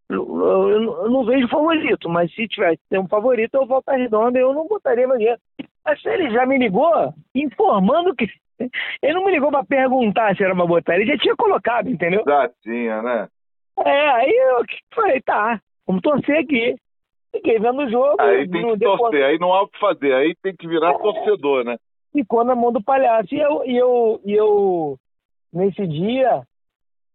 eu, 0.09 1.11
não 1.11 1.25
vejo 1.25 1.49
favorito, 1.49 2.09
mas 2.09 2.33
se 2.35 2.47
tivesse 2.47 2.81
ter 2.89 2.99
um 2.99 3.09
favorito, 3.09 3.55
eu 3.55 3.67
volto 3.67 3.89
redonda 3.91 4.39
eu 4.39 4.53
não 4.53 4.67
botaria 4.67 5.07
no 5.07 5.17
dinheiro. 5.17 5.41
Mas 5.85 6.05
ele 6.05 6.31
já 6.31 6.47
me 6.47 6.59
ligou 6.59 7.13
informando 7.35 8.15
que. 8.15 8.27
Ele 9.03 9.15
não 9.15 9.25
me 9.25 9.33
ligou 9.33 9.51
para 9.51 9.65
perguntar 9.65 10.37
se 10.37 10.45
era 10.45 10.55
uma 10.55 10.65
botar, 10.65 10.95
ele 10.95 11.07
já 11.07 11.19
tinha 11.19 11.35
colocado, 11.35 11.91
entendeu? 11.91 12.23
Já 12.25 12.49
tinha, 12.63 13.03
né? 13.03 13.29
É, 13.85 14.09
aí 14.11 14.31
eu 14.31 14.65
falei, 14.95 15.21
tá, 15.21 15.61
vamos 15.85 16.01
torcer 16.01 16.39
aqui. 16.39 16.77
Fiquei 17.33 17.59
vendo 17.59 17.83
o 17.83 17.91
jogo. 17.91 18.15
Aí 18.21 18.49
tem 18.49 18.73
que 18.73 18.79
torcer, 18.79 19.25
aí 19.25 19.39
não 19.41 19.53
há 19.53 19.63
o 19.63 19.69
que 19.69 19.79
fazer, 19.81 20.15
aí 20.15 20.37
tem 20.41 20.55
que 20.55 20.69
virar 20.69 20.93
é, 20.93 20.99
torcedor, 20.99 21.65
né? 21.65 21.77
Ficou 22.13 22.45
na 22.45 22.55
mão 22.55 22.71
do 22.71 22.81
palhaço. 22.81 23.35
E 23.35 23.41
eu, 23.41 23.65
e 23.65 23.77
eu, 23.77 24.21
e 24.25 24.33
eu 24.33 24.97
nesse 25.53 25.85
dia, 25.89 26.43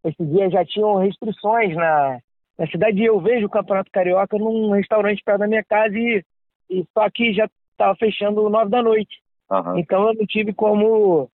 esse 0.03 0.25
dia 0.25 0.49
já 0.49 0.65
tinham 0.65 0.97
restrições 0.97 1.73
na, 1.73 2.19
na 2.59 2.67
cidade. 2.67 3.01
Eu 3.01 3.19
vejo 3.21 3.47
o 3.47 3.49
Campeonato 3.49 3.89
Carioca 3.89 4.37
num 4.37 4.71
restaurante 4.71 5.23
perto 5.23 5.39
da 5.39 5.47
minha 5.47 5.63
casa 5.63 5.97
e, 5.97 6.23
e 6.69 6.85
só 6.93 7.09
que 7.09 7.33
já 7.33 7.49
estava 7.71 7.95
fechando 7.95 8.49
nove 8.49 8.69
da 8.69 8.83
noite. 8.83 9.21
Uhum. 9.49 9.79
Então 9.79 10.07
eu 10.07 10.13
não 10.13 10.25
tive 10.25 10.53
como 10.53 11.29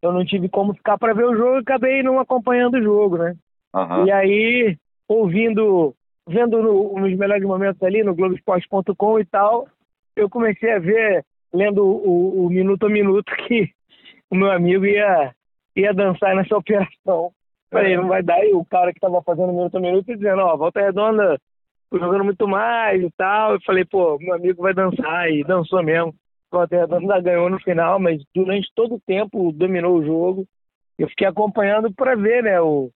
eu 0.00 0.12
não 0.12 0.24
tive 0.24 0.48
como 0.48 0.74
ficar 0.74 0.96
para 0.96 1.14
ver 1.14 1.24
o 1.24 1.36
jogo 1.36 1.56
e 1.56 1.60
acabei 1.60 2.02
não 2.02 2.20
acompanhando 2.20 2.74
o 2.74 2.82
jogo, 2.82 3.18
né? 3.18 3.34
Uhum. 3.74 4.06
E 4.06 4.12
aí 4.12 4.78
ouvindo, 5.08 5.94
vendo 6.26 6.62
no, 6.62 6.98
nos 7.00 7.16
melhores 7.16 7.44
momentos 7.44 7.82
ali 7.82 8.02
no 8.02 8.14
Globoesporte.com 8.14 9.18
e 9.18 9.24
tal, 9.24 9.66
eu 10.14 10.30
comecei 10.30 10.72
a 10.72 10.78
ver 10.78 11.24
lendo 11.52 11.84
o, 11.84 12.46
o 12.46 12.48
minuto 12.48 12.86
a 12.86 12.88
minuto 12.88 13.34
que 13.48 13.70
o 14.30 14.36
meu 14.36 14.50
amigo 14.50 14.86
ia 14.86 15.34
ia 15.76 15.92
dançar 15.92 16.36
nessa 16.36 16.56
operação. 16.56 17.32
Falei, 17.74 17.96
não 17.96 18.06
vai 18.06 18.22
dar. 18.22 18.44
E 18.46 18.54
o 18.54 18.64
cara 18.64 18.92
que 18.92 19.00
tava 19.00 19.20
fazendo 19.22 19.52
minuto 19.52 19.76
a 19.76 19.80
minuto 19.80 20.06
dizendo, 20.06 20.42
ó, 20.42 20.56
Volta 20.56 20.80
Redonda 20.80 21.40
jogando 21.92 22.24
muito 22.24 22.46
mais 22.46 23.02
e 23.02 23.10
tal. 23.16 23.54
Eu 23.54 23.60
falei, 23.62 23.84
pô, 23.84 24.16
meu 24.18 24.34
amigo 24.34 24.62
vai 24.62 24.72
dançar. 24.72 25.28
E 25.30 25.42
dançou 25.42 25.82
mesmo. 25.82 26.14
Volta 26.50 26.76
Redonda 26.76 27.20
ganhou 27.20 27.50
no 27.50 27.58
final, 27.60 27.98
mas 27.98 28.22
durante 28.32 28.68
todo 28.76 28.94
o 28.94 29.00
tempo 29.00 29.52
dominou 29.52 29.96
o 29.96 30.04
jogo. 30.04 30.46
Eu 30.96 31.08
fiquei 31.08 31.26
acompanhando 31.26 31.92
para 31.92 32.14
ver, 32.14 32.44
né? 32.44 32.60
O... 32.60 32.90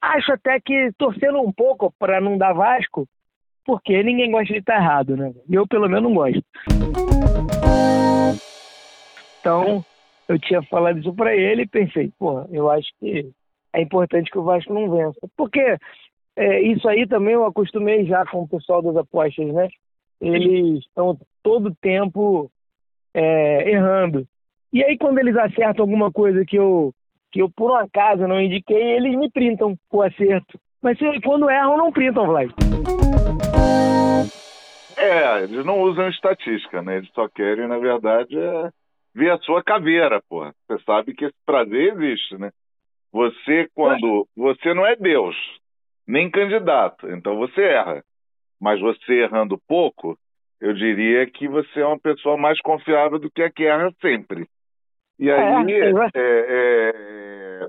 Acho 0.00 0.32
até 0.32 0.58
que 0.58 0.90
torcendo 0.96 1.40
um 1.40 1.52
pouco 1.52 1.92
para 1.98 2.18
não 2.18 2.38
dar 2.38 2.54
Vasco, 2.54 3.06
porque 3.64 4.02
ninguém 4.02 4.30
gosta 4.30 4.54
de 4.54 4.60
estar 4.60 4.76
errado, 4.76 5.16
né? 5.16 5.32
Eu, 5.50 5.66
pelo 5.66 5.88
menos, 5.88 6.04
não 6.04 6.14
gosto. 6.14 6.42
Então, 9.40 9.84
eu 10.28 10.38
tinha 10.38 10.62
falado 10.62 10.98
isso 10.98 11.12
para 11.14 11.36
ele 11.36 11.62
e 11.62 11.68
pensei, 11.68 12.10
pô, 12.18 12.46
eu 12.50 12.70
acho 12.70 12.88
que 12.98 13.30
é 13.72 13.80
importante 13.80 14.30
que 14.30 14.38
o 14.38 14.44
Vasco 14.44 14.72
não 14.72 14.90
vença. 14.90 15.18
Porque 15.36 15.76
é, 16.36 16.60
isso 16.60 16.88
aí 16.88 17.06
também 17.06 17.34
eu 17.34 17.44
acostumei 17.44 18.04
já 18.06 18.24
com 18.26 18.42
o 18.42 18.48
pessoal 18.48 18.82
das 18.82 18.96
apostas, 18.96 19.46
né? 19.52 19.68
Eles 20.20 20.80
estão 20.80 21.18
todo 21.42 21.74
tempo 21.80 22.50
é, 23.12 23.70
errando. 23.70 24.26
E 24.72 24.82
aí 24.82 24.96
quando 24.96 25.18
eles 25.18 25.36
acertam 25.36 25.84
alguma 25.84 26.10
coisa 26.10 26.44
que 26.44 26.56
eu, 26.56 26.92
que 27.30 27.42
eu 27.42 27.50
por 27.50 27.72
um 27.72 27.76
acaso 27.76 28.26
não 28.26 28.40
indiquei, 28.40 28.96
eles 28.96 29.16
me 29.18 29.30
printam 29.30 29.76
o 29.90 30.02
acerto. 30.02 30.58
Mas 30.80 30.98
quando 31.22 31.50
erram, 31.50 31.76
não 31.76 31.92
printam, 31.92 32.26
Vlad. 32.26 32.50
É, 34.96 35.42
eles 35.44 35.64
não 35.64 35.80
usam 35.80 36.08
estatística, 36.08 36.82
né? 36.82 36.98
Eles 36.98 37.10
só 37.12 37.28
querem, 37.28 37.66
na 37.66 37.78
verdade, 37.78 38.38
é 38.38 38.70
ver 39.14 39.30
a 39.30 39.38
sua 39.38 39.62
caveira, 39.62 40.22
pô. 40.28 40.44
Você 40.44 40.82
sabe 40.84 41.14
que 41.14 41.24
esse 41.24 41.36
prazer 41.44 41.94
existe, 41.94 42.38
né? 42.38 42.50
Você, 43.12 43.68
quando. 43.74 44.26
Você 44.36 44.72
não 44.72 44.86
é 44.86 44.96
Deus, 44.96 45.36
nem 46.06 46.30
candidato, 46.30 47.08
então 47.10 47.36
você 47.36 47.62
erra. 47.62 48.02
Mas 48.60 48.80
você 48.80 49.24
errando 49.24 49.60
pouco, 49.68 50.16
eu 50.60 50.72
diria 50.72 51.26
que 51.26 51.46
você 51.46 51.80
é 51.80 51.86
uma 51.86 51.98
pessoa 51.98 52.36
mais 52.36 52.60
confiável 52.60 53.18
do 53.18 53.30
que 53.30 53.42
a 53.42 53.50
que 53.50 53.64
erra 53.64 53.92
sempre. 54.00 54.46
E 55.18 55.30
aí, 55.30 55.72
é, 55.72 55.90
é, 56.14 56.14
é, 56.16 57.68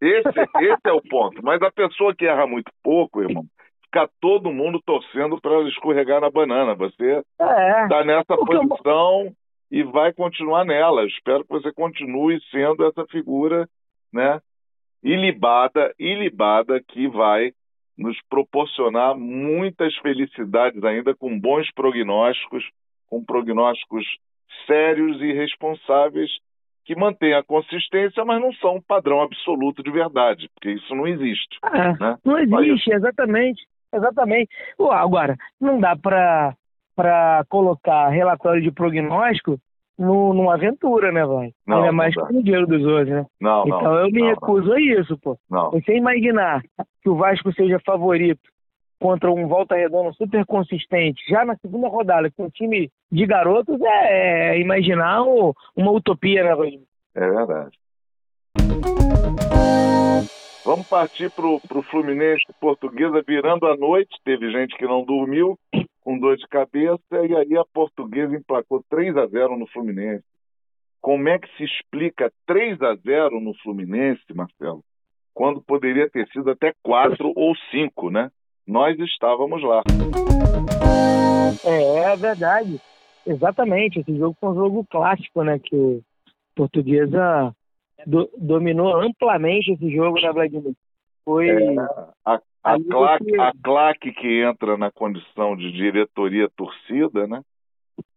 esse, 0.00 0.28
esse 0.28 0.80
é 0.86 0.92
o 0.92 1.02
ponto. 1.02 1.42
Mas 1.42 1.62
a 1.62 1.70
pessoa 1.70 2.14
que 2.14 2.26
erra 2.26 2.46
muito 2.46 2.70
pouco, 2.82 3.22
irmão, 3.22 3.44
fica 3.84 4.08
todo 4.20 4.52
mundo 4.52 4.80
torcendo 4.84 5.40
para 5.40 5.52
ela 5.52 5.68
escorregar 5.68 6.20
na 6.20 6.30
banana. 6.30 6.74
Você 6.74 7.22
está 7.40 8.00
é. 8.00 8.04
nessa 8.04 8.36
posição 8.36 9.32
e 9.70 9.82
vai 9.82 10.12
continuar 10.12 10.64
nela. 10.64 11.06
Espero 11.06 11.44
que 11.44 11.50
você 11.50 11.72
continue 11.72 12.40
sendo 12.50 12.84
essa 12.86 13.06
figura 13.06 13.68
né, 14.12 14.40
ilibada, 15.02 15.92
ilibada 15.98 16.80
que 16.86 17.08
vai 17.08 17.52
nos 17.96 18.16
proporcionar 18.28 19.16
muitas 19.16 19.96
felicidades 19.96 20.82
ainda 20.84 21.14
com 21.14 21.38
bons 21.38 21.70
prognósticos, 21.72 22.64
com 23.08 23.24
prognósticos 23.24 24.04
sérios 24.66 25.20
e 25.20 25.32
responsáveis 25.32 26.30
que 26.84 26.94
mantêm 26.96 27.34
a 27.34 27.42
consistência, 27.42 28.24
mas 28.24 28.40
não 28.40 28.52
são 28.54 28.76
um 28.76 28.80
padrão 28.80 29.20
absoluto 29.20 29.82
de 29.82 29.90
verdade, 29.90 30.48
porque 30.54 30.70
isso 30.70 30.94
não 30.94 31.06
existe. 31.06 31.58
É, 31.62 31.92
né? 31.98 32.16
Não 32.24 32.38
existe, 32.38 32.92
exatamente. 32.92 33.66
Exatamente. 33.92 34.50
Agora, 34.78 35.36
não 35.60 35.80
dá 35.80 35.96
para 35.96 37.44
colocar 37.48 38.08
relatório 38.08 38.62
de 38.62 38.70
prognóstico 38.70 39.58
no, 39.98 40.32
numa 40.32 40.54
aventura, 40.54 41.10
né, 41.10 41.24
vai? 41.26 41.52
Não, 41.66 41.78
Ainda 41.78 41.92
mais 41.92 42.14
com 42.14 42.38
o 42.38 42.42
dinheiro 42.42 42.66
dos 42.66 42.84
outros, 42.84 43.08
né? 43.08 43.26
Não, 43.40 43.64
então 43.66 43.82
não, 43.82 43.98
eu 43.98 44.10
me 44.10 44.20
não, 44.20 44.28
recuso 44.28 44.72
a 44.72 44.80
isso, 44.80 45.18
pô. 45.18 45.36
Não. 45.50 45.70
Você 45.72 45.96
imaginar 45.96 46.62
que 47.02 47.08
o 47.08 47.16
Vasco 47.16 47.52
seja 47.52 47.80
favorito 47.84 48.40
contra 49.00 49.30
um 49.30 49.46
Volta 49.46 49.76
Redonda 49.76 50.12
super 50.12 50.44
consistente, 50.46 51.22
já 51.28 51.44
na 51.44 51.56
segunda 51.56 51.88
rodada, 51.88 52.30
com 52.30 52.44
um 52.44 52.50
time 52.50 52.90
de 53.10 53.26
garotos, 53.26 53.80
é, 53.80 54.56
é 54.56 54.60
imaginar 54.60 55.22
o, 55.22 55.54
uma 55.76 55.90
utopia, 55.90 56.42
né, 56.44 56.52
Rodrigo? 56.52 56.84
É 57.14 57.28
verdade. 57.28 57.76
Vamos 60.64 60.86
partir 60.86 61.30
para 61.30 61.46
o 61.46 61.82
Fluminense 61.82 62.44
Portuguesa 62.60 63.24
virando 63.26 63.66
a 63.66 63.76
noite. 63.76 64.10
Teve 64.22 64.50
gente 64.50 64.76
que 64.76 64.84
não 64.84 65.02
dormiu 65.02 65.58
com 66.08 66.18
dor 66.18 66.38
de 66.38 66.48
cabeça 66.48 67.02
e 67.12 67.36
aí 67.36 67.54
a 67.58 67.66
Portuguesa 67.66 68.34
emplacou 68.34 68.82
3 68.88 69.14
a 69.18 69.26
0 69.26 69.58
no 69.58 69.66
Fluminense. 69.66 70.24
Como 71.02 71.28
é 71.28 71.38
que 71.38 71.46
se 71.54 71.64
explica 71.64 72.32
3 72.46 72.80
a 72.80 72.94
0 72.94 73.38
no 73.38 73.52
Fluminense, 73.62 74.22
Marcelo? 74.34 74.82
Quando 75.34 75.60
poderia 75.60 76.08
ter 76.08 76.26
sido 76.28 76.50
até 76.50 76.72
4 76.82 77.30
ou 77.36 77.54
5, 77.70 78.10
né? 78.10 78.30
Nós 78.66 78.98
estávamos 78.98 79.62
lá. 79.62 79.82
É, 81.62 82.12
é 82.12 82.16
verdade. 82.16 82.80
Exatamente. 83.26 84.00
Esse 84.00 84.16
jogo 84.16 84.34
foi 84.40 84.48
um 84.48 84.54
jogo 84.54 84.86
clássico, 84.90 85.44
né? 85.44 85.58
Que 85.58 85.76
o 85.76 86.02
Portuguesa 86.56 87.54
do, 88.06 88.30
dominou 88.38 88.98
amplamente 88.98 89.72
esse 89.72 89.94
jogo, 89.94 90.18
né, 90.18 90.32
Vladimir? 90.32 90.72
Foi. 91.22 91.50
É, 91.50 91.76
a, 92.24 92.40
a, 92.74 92.84
claque, 92.84 93.40
a 93.40 93.52
claque 93.62 94.12
que 94.12 94.42
entra 94.42 94.76
na 94.76 94.90
condição 94.90 95.56
de 95.56 95.72
diretoria 95.72 96.48
torcida, 96.56 97.26
né? 97.26 97.42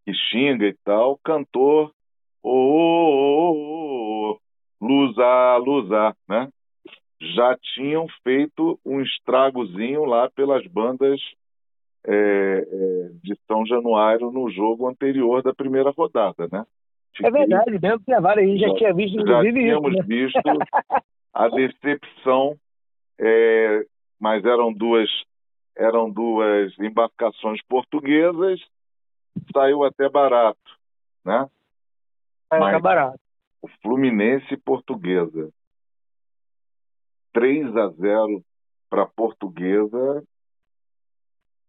Que 0.05 0.13
xinga 0.13 0.65
e 0.65 0.75
tal, 0.84 1.17
cantor. 1.24 1.91
Ô, 2.43 2.50
ô, 2.50 3.51
ô, 3.51 4.31
ô, 4.31 4.39
Lusa, 4.81 5.58
Lusa, 5.58 6.15
né? 6.27 6.50
Já 7.36 7.55
tinham 7.75 8.08
feito 8.24 8.79
um 8.86 9.00
estragozinho 9.01 10.05
lá 10.05 10.29
pelas 10.31 10.65
bandas 10.67 11.22
é, 12.05 12.13
é, 12.13 13.10
de 13.24 13.38
São 13.48 13.65
Januário 13.65 14.31
no 14.31 14.50
jogo 14.50 14.88
anterior 14.88 15.43
da 15.43 15.53
primeira 15.53 15.91
rodada, 15.91 16.48
né? 16.51 16.65
Fiquei... 17.15 17.27
É 17.27 17.31
verdade, 17.31 17.77
dentro 17.77 18.00
do 18.00 18.22
Vara 18.22 18.41
aí 18.41 18.58
já, 18.58 18.70
já 18.70 18.75
tinha 18.75 18.93
visto, 18.93 19.27
já 19.27 19.41
tínhamos 19.41 19.93
isso, 19.93 19.98
né? 19.98 20.05
visto 20.08 20.39
a 21.34 21.48
decepção, 21.50 22.55
é, 23.20 23.86
mas 24.21 24.45
eram 24.45 24.71
duas 24.71 25.09
eram 25.75 26.11
duas 26.11 26.77
embarcações 26.79 27.59
portuguesas, 27.63 28.61
saiu 29.51 29.83
até 29.83 30.07
barato, 30.07 30.59
né? 31.25 31.49
Saiu 32.49 32.63
até 32.65 32.79
barato. 32.79 33.19
O 33.61 33.67
Fluminense 33.81 34.55
Portuguesa 34.57 35.49
3 37.33 37.75
a 37.75 37.87
0 37.87 38.43
para 38.89 39.05
Portuguesa, 39.07 40.23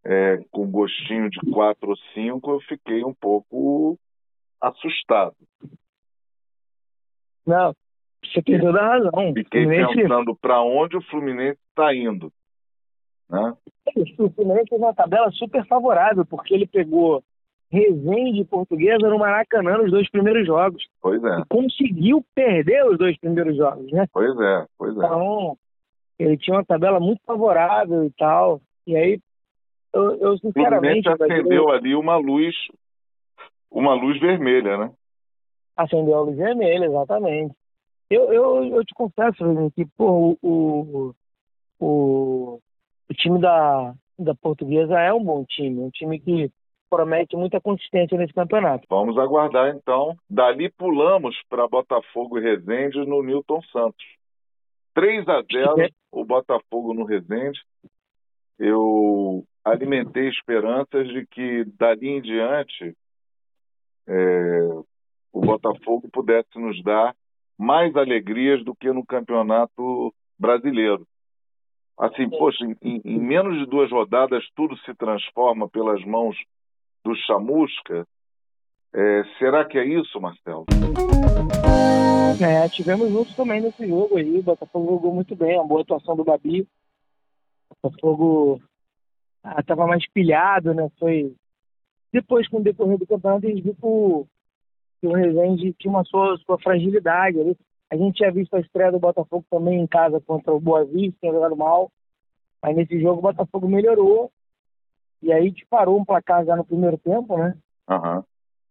é, 0.03 0.43
com 0.51 0.69
gostinho 0.69 1.29
de 1.29 1.39
4 1.51 1.89
ou 1.89 1.97
5, 2.13 2.51
eu 2.51 2.59
fiquei 2.61 3.03
um 3.03 3.13
pouco 3.13 3.97
assustado. 4.61 5.35
Não, 7.45 7.73
você 8.23 8.41
tem 8.41 8.59
toda 8.59 8.79
a 8.79 8.87
razão. 8.87 9.33
Fiquei 9.33 9.63
Fluminense... 9.63 9.95
pensando 9.95 10.35
para 10.35 10.61
onde 10.61 10.97
o 10.97 11.01
Fluminense 11.03 11.59
está 11.69 11.95
indo. 11.95 12.31
Né? 13.33 13.53
O 14.19 14.29
Fluminense 14.29 14.69
fez 14.69 14.81
uma 14.81 14.93
tabela 14.93 15.29
super 15.31 15.65
favorável, 15.65 16.23
porque 16.25 16.53
ele 16.53 16.67
pegou 16.67 17.23
Resende 17.71 18.41
e 18.41 18.45
Portuguesa 18.45 19.09
no 19.09 19.17
Maracanã 19.17 19.79
nos 19.79 19.89
dois 19.89 20.07
primeiros 20.11 20.45
jogos. 20.45 20.83
Pois 21.01 21.23
é. 21.23 21.39
E 21.39 21.45
conseguiu 21.49 22.23
perder 22.35 22.85
os 22.85 22.99
dois 22.99 23.17
primeiros 23.17 23.57
jogos, 23.57 23.91
né? 23.91 24.05
Pois 24.13 24.39
é, 24.39 24.65
pois 24.77 24.95
é. 24.95 24.97
Então, 24.97 25.57
ele 26.19 26.37
tinha 26.37 26.57
uma 26.57 26.65
tabela 26.65 26.99
muito 26.99 27.21
favorável 27.25 28.05
e 28.05 28.11
tal. 28.11 28.61
E 28.85 28.95
aí, 28.95 29.19
eu, 29.91 30.15
eu 30.17 30.37
sinceramente... 30.37 31.09
O 31.09 31.17
Fluminense 31.17 31.33
acendeu 31.33 31.63
eu... 31.63 31.71
ali 31.71 31.95
uma 31.95 32.15
luz 32.15 32.55
uma 33.71 33.95
luz 33.95 34.19
vermelha, 34.19 34.77
né? 34.77 34.91
Acendeu 35.75 36.15
a 36.15 36.21
luz 36.21 36.37
vermelha, 36.37 36.85
exatamente. 36.85 37.55
Eu, 38.07 38.31
eu, 38.31 38.65
eu 38.65 38.85
te 38.85 38.93
confesso, 38.93 39.43
que 39.75 39.83
pô, 39.97 40.37
o, 40.43 40.43
o, 40.43 41.13
o 41.79 42.59
time 43.13 43.39
da, 43.39 43.93
da 44.17 44.35
Portuguesa 44.35 44.99
é 44.99 45.13
um 45.13 45.23
bom 45.23 45.45
time, 45.45 45.79
um 45.79 45.89
time 45.89 46.19
que 46.19 46.51
promete 46.89 47.35
muita 47.35 47.59
consistência 47.59 48.17
nesse 48.17 48.33
campeonato. 48.33 48.85
Vamos 48.89 49.17
aguardar 49.17 49.75
então. 49.75 50.15
Dali 50.29 50.69
pulamos 50.69 51.35
para 51.49 51.67
Botafogo 51.67 52.37
e 52.37 52.41
Resende 52.41 52.99
no 53.05 53.23
Newton 53.23 53.61
Santos. 53.71 54.05
3 54.93 55.27
a 55.27 55.41
0 55.41 55.81
é. 55.81 55.89
o 56.11 56.23
Botafogo 56.23 56.93
no 56.93 57.03
Resende. 57.03 57.59
Eu 58.59 59.43
alimentei 59.65 60.29
esperanças 60.29 61.07
de 61.07 61.25
que 61.25 61.65
dali 61.79 62.09
em 62.09 62.21
diante 62.21 62.95
é, 64.07 64.69
o 65.31 65.41
Botafogo 65.41 66.07
pudesse 66.11 66.59
nos 66.59 66.81
dar 66.83 67.15
mais 67.57 67.95
alegrias 67.95 68.63
do 68.63 68.75
que 68.75 68.91
no 68.91 69.05
campeonato 69.05 70.13
brasileiro. 70.37 71.07
Assim, 71.97 72.29
poxa, 72.29 72.65
em, 72.81 73.01
em, 73.05 73.19
menos 73.19 73.57
de 73.59 73.65
duas 73.65 73.91
rodadas 73.91 74.43
tudo 74.55 74.77
se 74.79 74.93
transforma 74.95 75.69
pelas 75.69 76.03
mãos 76.05 76.35
do 77.03 77.15
Chamusca. 77.15 78.05
É, 78.93 79.23
será 79.37 79.65
que 79.65 79.77
é 79.77 79.85
isso, 79.85 80.19
Marcelo? 80.19 80.65
É, 82.41 82.67
tivemos 82.69 83.09
juntos 83.11 83.35
também 83.35 83.61
nesse 83.61 83.87
jogo 83.87 84.17
aí. 84.17 84.39
O 84.39 84.43
Botafogo 84.43 84.91
jogou 84.91 85.13
muito 85.13 85.35
bem, 85.35 85.57
uma 85.57 85.67
boa 85.67 85.81
atuação 85.81 86.15
do 86.15 86.23
Babi. 86.23 86.67
O 87.69 87.75
Botafogo 87.81 88.61
estava 89.59 89.83
ah, 89.83 89.87
mais 89.87 90.07
pilhado, 90.11 90.73
né? 90.73 90.89
Foi 90.99 91.35
depois, 92.13 92.47
com 92.47 92.57
o 92.57 92.63
decorrer 92.63 92.99
do 92.99 93.07
campeonato, 93.07 93.47
a 93.47 93.49
gente 93.49 93.63
viu 93.63 93.73
que 93.73 93.85
o, 93.85 94.27
que 95.01 95.07
o 95.07 95.13
Rezende 95.13 95.73
tinha 95.73 95.91
uma 95.91 96.05
sua, 96.05 96.37
sua 96.45 96.59
fragilidade. 96.59 97.39
A 97.93 97.95
gente 97.95 98.15
tinha 98.15 98.31
visto 98.31 98.55
a 98.55 98.59
estreia 98.59 98.91
do 98.91 98.97
Botafogo 98.97 99.45
também 99.51 99.79
em 99.79 99.85
casa 99.85 100.19
contra 100.19 100.51
o 100.51 100.59
Boa 100.59 100.83
Vista, 100.83 101.15
tinha 101.19 101.31
jogado 101.31 101.55
mal. 101.55 101.91
Mas 102.59 102.75
nesse 102.75 102.99
jogo 102.99 103.19
o 103.19 103.21
Botafogo 103.21 103.67
melhorou. 103.67 104.31
E 105.21 105.31
aí 105.31 105.51
disparou 105.51 105.99
um 105.99 106.03
placar 106.03 106.43
já 106.43 106.55
no 106.55 106.65
primeiro 106.65 106.97
tempo, 106.97 107.37
né? 107.37 107.55
Uhum. 107.87 108.23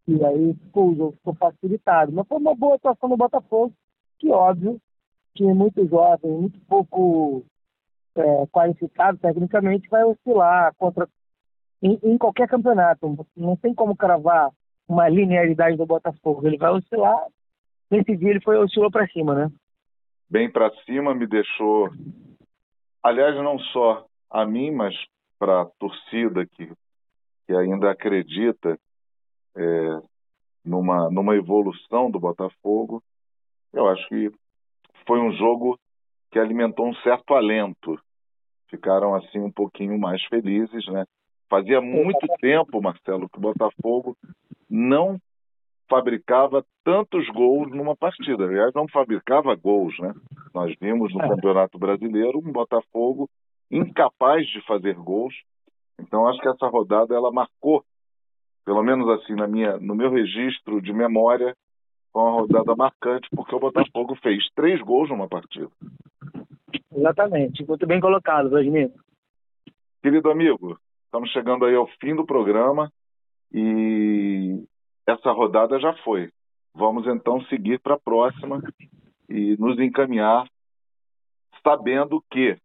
E 0.09 0.25
aí 0.25 0.55
ficou, 0.55 0.89
o 0.89 0.97
jogo 0.97 1.13
ficou 1.13 1.35
facilitado. 1.37 2.11
Mas 2.11 2.27
foi 2.27 2.37
uma 2.37 2.57
boa 2.57 2.75
atuação 2.75 3.09
do 3.09 3.17
Botafogo, 3.17 3.73
que 4.19 4.29
óbvio, 4.29 4.81
que 5.37 5.45
muito 5.45 5.87
jovem, 5.87 6.33
muito 6.33 6.59
pouco 6.67 7.45
é, 8.17 8.47
qualificado 8.49 9.19
tecnicamente, 9.19 9.89
vai 9.89 10.03
oscilar 10.03 10.75
contra 10.77 11.09
em, 11.81 11.97
em, 12.03 12.19
qualquer 12.19 12.49
campeonato. 12.49 13.17
Não 13.37 13.55
tem 13.55 13.73
como 13.73 13.95
cravar 13.95 14.51
uma 14.89 15.09
linearidade 15.09 15.77
do 15.77 15.87
Botafogo. 15.87 16.45
Ele 16.45 16.59
vai 16.59 16.73
oscilar. 16.73 17.25
Nesse 17.93 18.17
dia 18.17 18.31
ele 18.31 18.41
foi 18.41 18.57
oscilou 18.57 18.91
para 18.91 19.07
cima, 19.09 19.35
né? 19.35 19.53
Bem 20.31 20.51
para 20.51 20.71
cima, 20.87 21.15
me 21.15 21.27
deixou. 21.27 21.91
Aliás, 23.03 23.37
não 23.37 23.59
só 23.59 24.07
a 24.31 24.47
mim, 24.47 24.71
mas 24.71 24.95
para 25.39 25.61
a 25.61 25.67
torcida 25.79 26.47
que, 26.47 26.73
que 27.47 27.55
ainda 27.55 27.91
acredita 27.91 28.79
é, 29.55 30.01
numa, 30.65 31.11
numa 31.11 31.37
evolução 31.37 32.11
do 32.11 32.19
Botafogo. 32.19 33.03
Eu 33.75 33.87
acho 33.89 34.09
que 34.09 34.31
foi 35.07 35.21
um 35.21 35.33
jogo 35.33 35.79
que 36.31 36.39
alimentou 36.39 36.89
um 36.89 36.95
certo 37.03 37.35
alento. 37.35 38.01
Ficaram 38.71 39.15
assim 39.15 39.39
um 39.39 39.53
pouquinho 39.53 39.99
mais 39.99 40.25
felizes, 40.29 40.87
né? 40.87 41.05
Fazia 41.51 41.83
muito 41.83 42.27
tempo, 42.41 42.81
Marcelo, 42.81 43.29
que 43.29 43.37
o 43.37 43.43
Botafogo 43.43 44.17
não 44.71 45.21
fabricava 45.89 46.65
tantos 46.85 47.29
gols 47.29 47.71
numa 47.71 47.97
partida. 47.97 48.45
Aliás, 48.45 48.73
não 48.75 48.89
fabricava 48.89 49.55
gols, 49.55 49.99
né? 49.99 50.13
Nós 50.55 50.75
vimos 50.81 51.13
no 51.15 51.23
é. 51.23 51.29
Campeonato 51.29 51.79
Brasileiro 51.79 52.39
um 52.39 52.53
Botafogo 52.53 53.29
incapaz 53.71 54.47
de 54.49 54.61
fazer 54.67 54.95
gols. 54.95 55.35
Então, 55.99 56.29
acho 56.29 56.41
que 56.41 56.49
essa 56.49 56.67
rodada 56.67 57.15
ela 57.15 57.33
marcou, 57.33 57.85
pelo 58.65 58.83
menos 58.83 59.09
assim 59.09 59.35
na 59.35 59.47
minha, 59.47 59.79
no 59.79 59.95
meu 59.95 60.11
registro 60.11 60.81
de 60.81 60.93
memória, 60.93 61.55
foi 62.13 62.23
uma 62.23 62.33
rodada 62.33 62.77
marcante 62.77 63.29
porque 63.35 63.55
o 63.55 63.61
Botafogo 63.61 64.15
fez 64.23 64.45
três 64.55 64.81
gols 64.83 65.09
numa 65.09 65.29
partida. 65.29 65.71
Exatamente, 66.95 67.67
muito 67.67 67.87
bem 67.87 68.01
colocado, 68.01 68.51
Vladimir. 68.51 68.91
Querido 70.03 70.31
amigo, 70.31 70.79
estamos 71.07 71.31
chegando 71.31 71.65
aí 71.65 71.75
ao 71.75 71.87
fim 72.01 72.15
do 72.15 72.27
programa 72.27 72.93
e 73.53 74.22
essa 75.07 75.31
rodada 75.33 75.79
já 75.79 75.93
foi. 76.05 76.31
Vamos 76.75 77.07
então 77.07 77.43
seguir 77.45 77.81
para 77.81 77.95
a 77.95 78.01
próxima 78.01 78.63
e 79.29 79.57
nos 79.59 79.79
encaminhar, 79.79 80.47
sabendo 81.63 82.23
que 82.31 82.57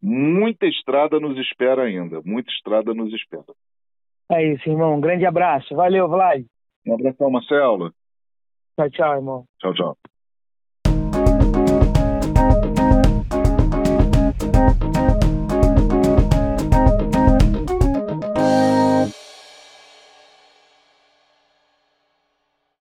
muita 0.00 0.66
estrada 0.66 1.20
nos 1.20 1.38
espera 1.38 1.84
ainda, 1.84 2.20
muita 2.24 2.50
estrada 2.50 2.94
nos 2.94 3.12
espera. 3.12 3.44
É 4.30 4.52
isso, 4.52 4.68
irmão. 4.68 4.96
Um 4.96 5.00
grande 5.00 5.24
abraço. 5.24 5.74
Valeu, 5.74 6.08
Vlad. 6.08 6.44
Um 6.86 6.94
abração, 6.94 7.30
Marcelo. 7.30 7.92
Tchau, 8.76 8.90
tchau, 8.90 9.14
irmão. 9.14 9.44
Tchau, 9.58 9.74
tchau. 9.74 9.96